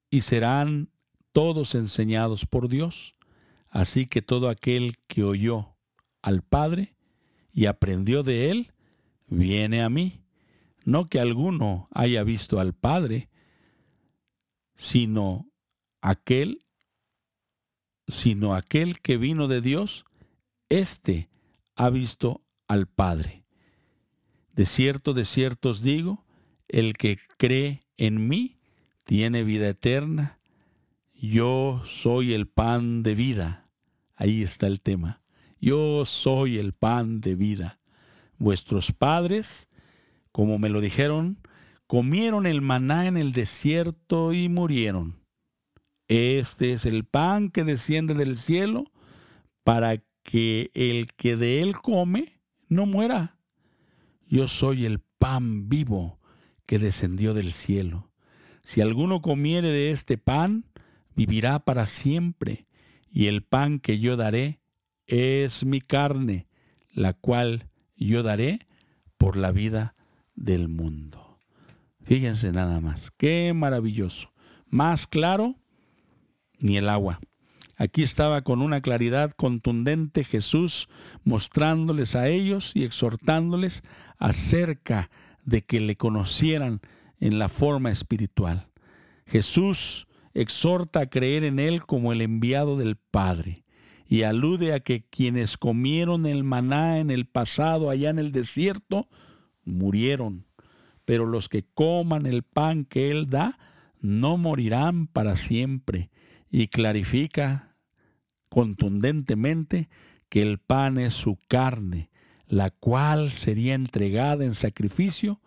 y 0.10 0.22
serán 0.22 0.90
todos 1.34 1.76
enseñados 1.76 2.46
por 2.46 2.70
Dios. 2.70 3.18
Así 3.68 4.08
que 4.08 4.22
todo 4.22 4.48
aquel 4.48 4.96
que 5.08 5.24
oyó 5.24 5.76
al 6.22 6.44
Padre 6.44 6.96
y 7.52 7.66
aprendió 7.66 8.24
de 8.24 8.52
él, 8.52 8.72
viene 9.28 9.84
a 9.84 9.90
mí. 9.90 10.22
No 10.86 11.10
que 11.10 11.20
alguno 11.20 11.90
haya 11.92 12.24
visto 12.24 12.62
al 12.62 12.74
Padre, 12.74 13.30
sino 14.76 15.52
aquel, 16.00 16.65
sino 18.08 18.56
aquel 18.56 19.00
que 19.00 19.18
vino 19.18 19.48
de 19.48 19.62
Dios, 19.62 20.06
éste 20.70 21.30
ha 21.76 21.90
visto 21.90 22.42
al 22.68 22.88
Padre. 22.88 23.44
De 24.54 24.66
cierto, 24.66 25.14
de 25.14 25.26
cierto 25.26 25.70
os 25.70 25.82
digo, 25.82 26.26
el 26.68 26.94
que 26.94 27.20
cree 27.38 27.82
en 27.98 28.28
mí 28.28 28.58
tiene 29.04 29.44
vida 29.44 29.70
eterna. 29.70 30.40
Yo 31.14 31.82
soy 31.86 32.34
el 32.34 32.48
pan 32.48 33.04
de 33.04 33.16
vida. 33.16 33.70
Ahí 34.16 34.44
está 34.44 34.68
el 34.68 34.82
tema. 34.82 35.22
Yo 35.60 36.06
soy 36.06 36.58
el 36.58 36.74
pan 36.74 37.22
de 37.22 37.36
vida. 37.36 37.80
Vuestros 38.38 38.92
padres, 38.92 39.70
como 40.32 40.60
me 40.60 40.70
lo 40.70 40.82
dijeron, 40.82 41.38
comieron 41.88 42.46
el 42.46 42.62
maná 42.62 43.08
en 43.08 43.18
el 43.18 43.32
desierto 43.32 44.34
y 44.34 44.50
murieron. 44.50 45.25
Este 46.08 46.74
es 46.74 46.86
el 46.86 47.04
pan 47.06 47.50
que 47.50 47.64
desciende 47.64 48.14
del 48.14 48.36
cielo 48.36 48.92
para 49.64 50.04
que 50.24 50.72
el 50.74 51.14
que 51.14 51.36
de 51.36 51.62
él 51.62 51.76
come 51.78 52.40
no 52.68 52.86
muera. 52.86 53.38
Yo 54.28 54.48
soy 54.48 54.86
el 54.86 55.00
pan 55.00 55.70
vivo 55.70 56.20
que 56.66 56.80
descendió 56.80 57.34
del 57.34 57.54
cielo. 57.54 58.12
Si 58.64 58.82
alguno 58.82 59.22
comiere 59.22 59.70
de 59.70 59.92
este 59.92 60.18
pan, 60.18 60.66
vivirá 61.16 61.60
para 61.60 61.88
siempre, 61.88 62.66
y 63.12 63.28
el 63.28 63.44
pan 63.44 63.80
que 63.80 64.00
yo 64.00 64.18
daré 64.18 64.60
es 65.08 65.64
mi 65.64 65.80
carne, 65.82 66.48
la 66.92 67.14
cual 67.14 67.70
yo 67.96 68.24
daré 68.24 68.68
por 69.18 69.38
la 69.38 69.52
vida 69.52 69.96
del 70.36 70.68
mundo. 70.68 71.40
Fíjense 72.04 72.52
nada 72.52 72.80
más, 72.82 73.12
qué 73.12 73.54
maravilloso. 73.54 74.32
Más 74.68 75.08
claro, 75.08 75.56
ni 76.66 76.78
el 76.78 76.90
agua. 76.90 77.20
Aquí 77.78 78.02
estaba 78.04 78.42
con 78.42 78.62
una 78.62 78.82
claridad 78.82 79.32
contundente 79.32 80.24
Jesús 80.24 80.88
mostrándoles 81.24 82.16
a 82.16 82.28
ellos 82.28 82.72
y 82.74 82.84
exhortándoles 82.84 83.84
acerca 84.18 85.12
de 85.44 85.62
que 85.62 85.80
le 85.80 85.96
conocieran 85.96 86.82
en 87.20 87.38
la 87.38 87.50
forma 87.50 87.92
espiritual. 87.92 88.68
Jesús 89.28 90.08
exhorta 90.34 91.02
a 91.02 91.10
creer 91.10 91.44
en 91.44 91.60
Él 91.60 91.86
como 91.86 92.12
el 92.14 92.22
enviado 92.22 92.78
del 92.78 92.96
Padre 92.96 93.64
y 94.08 94.24
alude 94.24 94.74
a 94.74 94.80
que 94.80 95.04
quienes 95.04 95.58
comieron 95.58 96.26
el 96.26 96.44
maná 96.44 97.00
en 97.00 97.12
el 97.12 97.26
pasado 97.26 97.90
allá 97.90 98.10
en 98.10 98.20
el 98.20 98.32
desierto 98.32 99.08
murieron, 99.66 100.46
pero 101.04 101.26
los 101.26 101.48
que 101.50 101.64
coman 101.74 102.26
el 102.26 102.44
pan 102.44 102.86
que 102.86 103.12
Él 103.12 103.30
da 103.30 103.60
no 104.00 104.38
morirán 104.38 105.08
para 105.08 105.36
siempre 105.36 106.10
y 106.56 106.70
clarifica 106.70 107.76
contundentemente 108.48 109.90
que 110.30 110.42
el 110.42 110.58
pan 110.58 110.98
es 110.98 111.14
su 111.14 111.38
carne, 111.50 112.10
la 112.48 112.70
cual 112.70 113.34
sería 113.34 113.74
entregada 113.74 114.46
en 114.46 114.56
sacrificio 114.56 115.42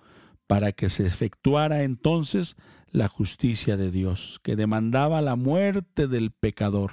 para 0.47 0.73
que 0.73 0.91
se 0.91 1.07
efectuara 1.07 1.83
entonces 1.83 2.57
la 2.91 3.09
justicia 3.09 3.79
de 3.79 3.91
Dios, 3.91 4.39
que 4.43 4.55
demandaba 4.55 5.23
la 5.23 5.35
muerte 5.35 6.09
del 6.09 6.31
pecador. 6.31 6.93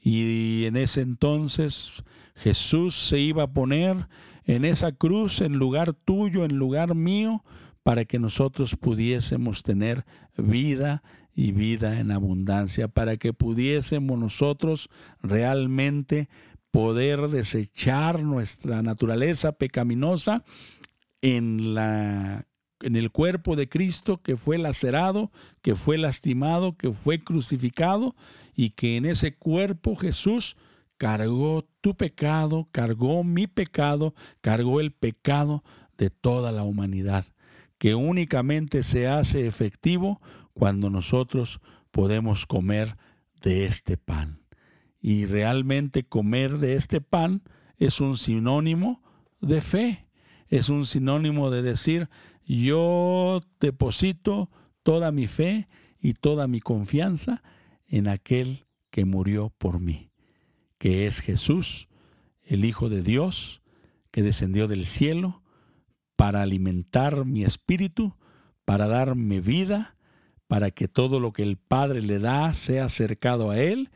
Y 0.00 0.64
en 0.64 0.76
ese 0.76 1.02
entonces 1.02 1.92
Jesús 2.34 2.96
se 2.96 3.20
iba 3.20 3.44
a 3.44 3.52
poner 3.52 4.08
en 4.42 4.64
esa 4.64 4.90
cruz 4.90 5.40
en 5.40 5.52
lugar 5.52 5.92
tuyo, 5.92 6.44
en 6.44 6.56
lugar 6.56 6.96
mío, 6.96 7.44
para 7.84 8.06
que 8.06 8.18
nosotros 8.18 8.74
pudiésemos 8.74 9.62
tener 9.62 10.04
vida 10.36 11.04
y 11.36 11.52
vida 11.52 12.00
en 12.00 12.10
abundancia, 12.10 12.88
para 12.88 13.18
que 13.18 13.32
pudiésemos 13.34 14.18
nosotros 14.18 14.88
realmente 15.22 16.28
poder 16.72 17.28
desechar 17.28 18.22
nuestra 18.22 18.82
naturaleza 18.82 19.52
pecaminosa 19.52 20.42
en 21.20 21.74
la 21.74 22.46
en 22.80 22.96
el 22.96 23.10
cuerpo 23.10 23.56
de 23.56 23.68
Cristo 23.68 24.20
que 24.22 24.36
fue 24.36 24.58
lacerado, 24.58 25.30
que 25.62 25.76
fue 25.76 25.96
lastimado, 25.96 26.76
que 26.76 26.92
fue 26.92 27.22
crucificado 27.22 28.14
y 28.54 28.70
que 28.70 28.96
en 28.96 29.06
ese 29.06 29.34
cuerpo 29.34 29.96
Jesús 29.96 30.56
cargó 30.98 31.66
tu 31.80 31.96
pecado, 31.96 32.68
cargó 32.72 33.24
mi 33.24 33.46
pecado, 33.46 34.14
cargó 34.40 34.80
el 34.80 34.92
pecado 34.92 35.64
de 35.96 36.10
toda 36.10 36.52
la 36.52 36.62
humanidad, 36.62 37.24
que 37.78 37.94
únicamente 37.94 38.82
se 38.82 39.08
hace 39.08 39.46
efectivo 39.46 40.20
cuando 40.56 40.88
nosotros 40.88 41.60
podemos 41.90 42.46
comer 42.46 42.96
de 43.42 43.66
este 43.66 43.98
pan. 43.98 44.40
Y 45.02 45.26
realmente 45.26 46.02
comer 46.02 46.56
de 46.58 46.76
este 46.76 47.02
pan 47.02 47.42
es 47.76 48.00
un 48.00 48.16
sinónimo 48.16 49.02
de 49.42 49.60
fe, 49.60 50.08
es 50.48 50.70
un 50.70 50.86
sinónimo 50.86 51.50
de 51.50 51.60
decir, 51.60 52.08
yo 52.46 53.42
deposito 53.60 54.50
toda 54.82 55.12
mi 55.12 55.26
fe 55.26 55.68
y 56.00 56.14
toda 56.14 56.48
mi 56.48 56.60
confianza 56.60 57.42
en 57.86 58.08
aquel 58.08 58.64
que 58.90 59.04
murió 59.04 59.52
por 59.58 59.78
mí, 59.78 60.10
que 60.78 61.06
es 61.06 61.20
Jesús, 61.20 61.88
el 62.42 62.64
Hijo 62.64 62.88
de 62.88 63.02
Dios, 63.02 63.60
que 64.10 64.22
descendió 64.22 64.68
del 64.68 64.86
cielo 64.86 65.42
para 66.16 66.40
alimentar 66.40 67.26
mi 67.26 67.44
espíritu, 67.44 68.16
para 68.64 68.88
darme 68.88 69.40
vida, 69.40 69.95
para 70.46 70.70
que 70.70 70.88
todo 70.88 71.20
lo 71.20 71.32
que 71.32 71.42
el 71.42 71.56
Padre 71.56 72.02
le 72.02 72.18
da 72.18 72.54
sea 72.54 72.84
acercado 72.84 73.50
a 73.50 73.58
Él 73.58 73.90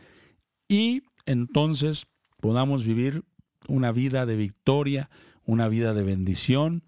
y 0.68 1.02
entonces 1.26 2.06
podamos 2.40 2.84
vivir 2.84 3.24
una 3.68 3.92
vida 3.92 4.26
de 4.26 4.36
victoria, 4.36 5.10
una 5.44 5.68
vida 5.68 5.94
de 5.94 6.02
bendición, 6.02 6.82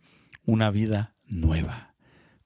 una 0.44 0.70
vida 0.70 1.14
nueva. 1.26 1.94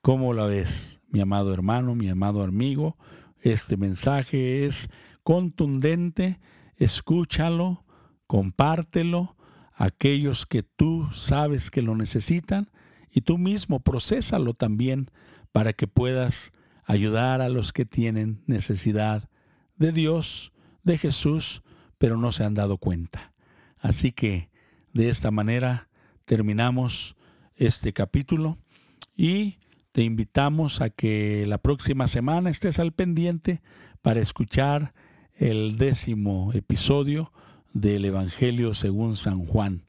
¿Cómo 0.03 0.35
la 0.35 0.47
ves, 0.47 1.01
mi 1.09 1.21
amado 1.21 1.53
hermano, 1.53 1.95
mi 1.95 2.09
amado 2.09 2.43
amigo? 2.43 2.97
Este 3.41 3.77
mensaje 3.77 4.67
es 4.67 4.89
contundente, 5.23 6.39
escúchalo, 6.77 7.85
compártelo, 8.27 9.37
aquellos 9.73 10.47
que 10.47 10.62
tú 10.62 11.09
sabes 11.12 11.71
que 11.71 11.83
lo 11.83 11.97
necesitan 11.97 12.71
y 13.11 13.23
tú 13.23 13.39
mismo 13.39 13.81
procésalo 13.81 14.55
también 14.55 15.11
para 15.53 15.73
que 15.73 15.87
puedas 15.87 16.53
ayudar 16.87 17.43
a 17.43 17.49
los 17.49 17.72
que 17.72 17.84
tienen 17.84 18.43
necesidad 18.47 19.28
de 19.76 19.93
Dios, 19.93 20.53
de 20.84 20.97
Jesús, 20.97 21.62
pero 21.99 22.16
no 22.16 22.32
se 22.32 22.45
han 22.45 22.55
dado 22.55 22.78
cuenta. 22.78 23.32
Así 23.78 24.12
que 24.12 24.49
de 24.93 25.11
esta 25.11 25.30
manera 25.30 25.89
terminamos 26.24 27.16
este 27.57 27.93
capítulo 27.93 28.59
y 29.16 29.59
te 29.93 30.03
invitamos 30.03 30.80
a 30.80 30.91
que 30.91 31.45
la 31.47 31.59
próxima 31.59 32.07
semana 32.07 32.51
estés 32.51 32.78
al 32.78 32.93
pendiente 32.93 33.62
para 34.03 34.20
escuchar 34.20 34.95
el 35.34 35.76
décimo 35.78 36.53
episodio 36.55 37.32
del 37.72 38.05
Evangelio 38.05 38.74
según 38.74 39.16
San 39.16 39.45
Juan, 39.45 39.82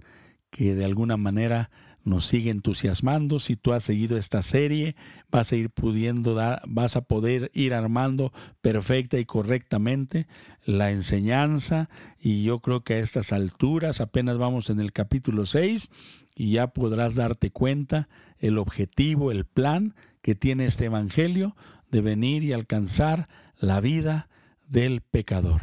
que 0.50 0.76
de 0.76 0.86
alguna 0.86 1.18
manera 1.18 1.70
nos 2.08 2.26
sigue 2.26 2.50
entusiasmando. 2.52 3.40
Si 3.40 3.56
tú 3.58 3.74
has 3.74 3.84
seguido 3.84 4.18
esta 4.18 4.42
serie, 4.42 4.96
vas 5.30 5.52
a 5.52 5.58
ir 5.58 5.70
pudiendo 5.70 6.34
dar, 6.34 6.62
vas 6.66 6.96
a 6.96 7.02
poder 7.02 7.52
ir 7.54 7.74
armando 7.74 8.32
perfecta 8.62 9.20
y 9.20 9.26
correctamente 9.26 10.28
la 10.64 10.92
enseñanza. 10.92 11.90
Y 12.20 12.44
yo 12.44 12.60
creo 12.60 12.84
que 12.84 12.96
a 12.96 13.00
estas 13.00 13.34
alturas, 13.34 14.00
apenas 14.00 14.38
vamos 14.38 14.70
en 14.70 14.80
el 14.80 14.94
capítulo 14.94 15.46
6, 15.46 15.92
y 16.34 16.52
ya 16.52 16.68
podrás 16.68 17.16
darte 17.16 17.52
cuenta 17.52 18.08
el 18.40 18.58
objetivo, 18.58 19.32
el 19.32 19.46
plan 19.46 19.94
que 20.22 20.34
tiene 20.34 20.66
este 20.66 20.86
Evangelio 20.86 21.56
de 21.92 22.02
venir 22.02 22.44
y 22.44 22.54
alcanzar 22.54 23.28
la 23.60 23.82
vida 23.82 24.30
del 24.68 25.02
pecador, 25.02 25.62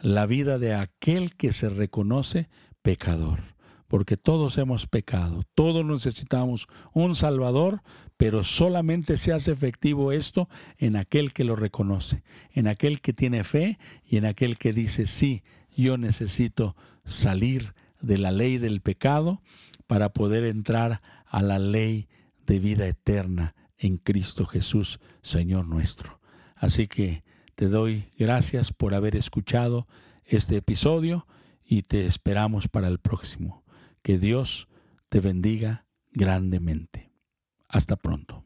la 0.00 0.26
vida 0.26 0.58
de 0.58 0.74
aquel 0.74 1.34
que 1.34 1.52
se 1.52 1.70
reconoce 1.70 2.48
pecador. 2.82 3.51
Porque 3.92 4.16
todos 4.16 4.56
hemos 4.56 4.86
pecado, 4.86 5.42
todos 5.54 5.84
necesitamos 5.84 6.66
un 6.94 7.14
Salvador, 7.14 7.82
pero 8.16 8.42
solamente 8.42 9.18
se 9.18 9.34
hace 9.34 9.52
efectivo 9.52 10.12
esto 10.12 10.48
en 10.78 10.96
aquel 10.96 11.34
que 11.34 11.44
lo 11.44 11.56
reconoce, 11.56 12.22
en 12.52 12.68
aquel 12.68 13.02
que 13.02 13.12
tiene 13.12 13.44
fe 13.44 13.78
y 14.02 14.16
en 14.16 14.24
aquel 14.24 14.56
que 14.56 14.72
dice, 14.72 15.06
sí, 15.06 15.42
yo 15.76 15.98
necesito 15.98 16.74
salir 17.04 17.74
de 18.00 18.16
la 18.16 18.30
ley 18.30 18.56
del 18.56 18.80
pecado 18.80 19.42
para 19.86 20.14
poder 20.14 20.46
entrar 20.46 21.02
a 21.26 21.42
la 21.42 21.58
ley 21.58 22.08
de 22.46 22.60
vida 22.60 22.86
eterna 22.86 23.54
en 23.76 23.98
Cristo 23.98 24.46
Jesús, 24.46 25.00
Señor 25.20 25.66
nuestro. 25.66 26.18
Así 26.56 26.88
que 26.88 27.24
te 27.56 27.68
doy 27.68 28.06
gracias 28.16 28.72
por 28.72 28.94
haber 28.94 29.16
escuchado 29.16 29.86
este 30.24 30.56
episodio 30.56 31.26
y 31.62 31.82
te 31.82 32.06
esperamos 32.06 32.68
para 32.68 32.88
el 32.88 32.98
próximo. 32.98 33.61
Que 34.02 34.18
Dios 34.18 34.68
te 35.08 35.20
bendiga 35.20 35.86
grandemente. 36.10 37.12
Hasta 37.68 37.96
pronto. 37.96 38.44